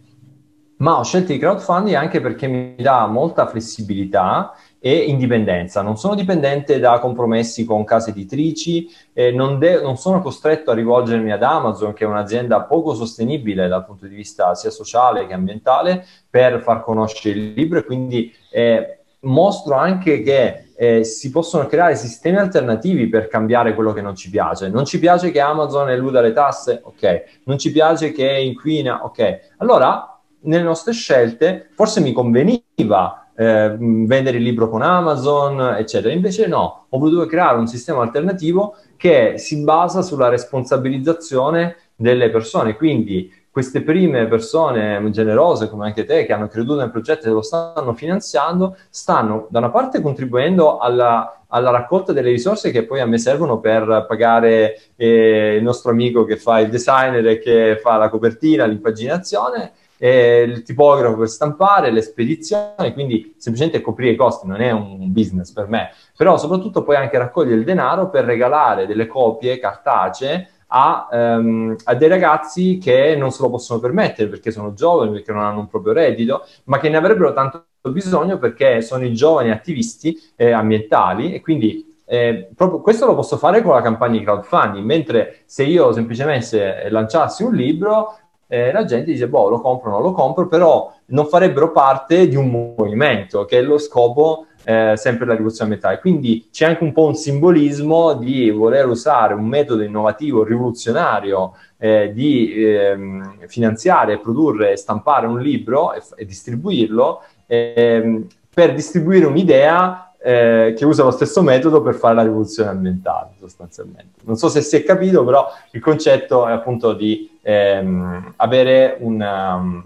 [0.77, 5.81] Ma ho scelto il crowdfunding anche perché mi dà molta flessibilità e indipendenza.
[5.81, 10.73] Non sono dipendente da compromessi con case editrici, eh, non, de- non, sono costretto a
[10.73, 15.33] rivolgermi ad Amazon, che è un'azienda poco sostenibile dal punto di vista sia sociale che
[15.33, 21.65] ambientale, per far conoscere il libro e quindi eh, mostro anche che eh, si possono
[21.65, 24.69] creare sistemi alternativi per cambiare quello che non ci piace.
[24.69, 26.79] Non ci piace che Amazon eluda le tasse?
[26.83, 27.41] Ok.
[27.43, 29.03] Non ci piace che inquina?
[29.03, 29.55] Ok.
[29.57, 36.13] Allora, nelle nostre scelte, forse mi conveniva eh, vendere il libro con Amazon, eccetera.
[36.13, 42.75] Invece no, ho voluto creare un sistema alternativo che si basa sulla responsabilizzazione delle persone.
[42.75, 47.41] Quindi queste prime persone generose come anche te che hanno creduto nel progetto e lo
[47.41, 53.05] stanno finanziando, stanno da una parte contribuendo alla, alla raccolta delle risorse che poi a
[53.05, 57.95] me servono per pagare eh, il nostro amico che fa il designer e che fa
[57.95, 64.47] la copertina, l'impaginazione eh, il tipografo per stampare, le spedizioni, quindi semplicemente coprire i costi,
[64.47, 68.87] non è un business per me, però soprattutto poi anche raccogliere il denaro per regalare
[68.87, 74.51] delle copie cartacee a, um, a, dei ragazzi che non se lo possono permettere perché
[74.51, 78.81] sono giovani, perché non hanno un proprio reddito, ma che ne avrebbero tanto bisogno perché
[78.81, 83.73] sono i giovani attivisti eh, ambientali e quindi eh, proprio questo lo posso fare con
[83.73, 88.17] la campagna di crowdfunding, mentre se io semplicemente lanciassi un libro
[88.51, 92.35] eh, la gente dice, boh, lo compro, non lo compro, però non farebbero parte di
[92.35, 95.99] un movimento, che è lo scopo eh, sempre della rivoluzione ambientale.
[95.99, 102.11] Quindi c'è anche un po' un simbolismo di voler usare un metodo innovativo, rivoluzionario, eh,
[102.11, 110.73] di ehm, finanziare, produrre, stampare un libro e, e distribuirlo ehm, per distribuire un'idea eh,
[110.75, 114.19] che usa lo stesso metodo per fare la rivoluzione ambientale, sostanzialmente.
[114.25, 119.55] Non so se si è capito, però il concetto è appunto di ehm, avere una,
[119.55, 119.83] um,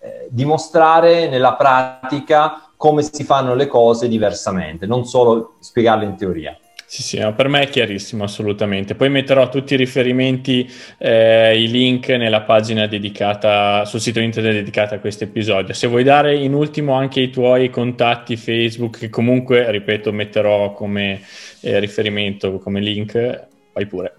[0.00, 6.58] eh, dimostrare nella pratica come si fanno le cose diversamente, non solo spiegarle in teoria.
[6.86, 8.94] Sì, sì, no, per me è chiarissimo, assolutamente.
[8.94, 14.96] Poi metterò tutti i riferimenti, eh, i link nella pagina dedicata, sul sito internet dedicata
[14.96, 15.74] a questo episodio.
[15.74, 21.22] Se vuoi dare in ultimo anche i tuoi contatti Facebook, che comunque, ripeto, metterò come
[21.62, 24.14] eh, riferimento, come link, vai pure.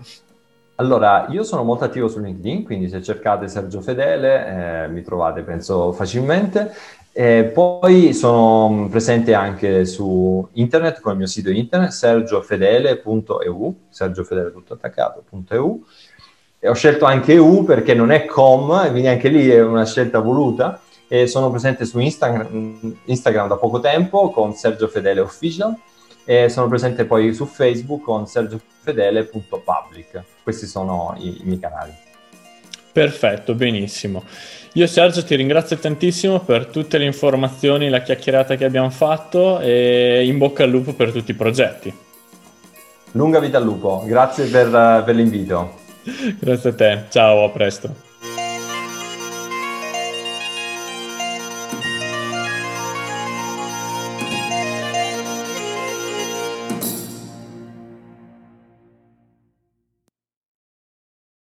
[0.78, 5.41] Allora, io sono molto attivo su LinkedIn, quindi se cercate Sergio Fedele eh, mi trovate,
[5.41, 6.73] penso, facilmente.
[7.13, 15.86] E poi sono presente anche su internet con il mio sito internet sergiofedele.eu, sergiofedele.attaccato.eu.
[16.59, 20.19] E ho scelto anche EU perché non è com, quindi anche lì è una scelta
[20.19, 20.82] voluta.
[21.07, 25.73] E sono presente su Instagram, Instagram da poco tempo con Sergio Fedele Official
[26.26, 30.23] e sono presente poi su Facebook con sergiofedele.public.
[30.43, 31.93] Questi sono i, i miei canali.
[32.91, 34.23] Perfetto, benissimo.
[34.73, 40.26] Io Sergio ti ringrazio tantissimo per tutte le informazioni, la chiacchierata che abbiamo fatto e
[40.26, 41.93] in bocca al lupo per tutti i progetti.
[43.11, 45.84] Lunga vita al lupo, grazie per, per l'invito.
[46.39, 48.04] Grazie a te, ciao, a presto.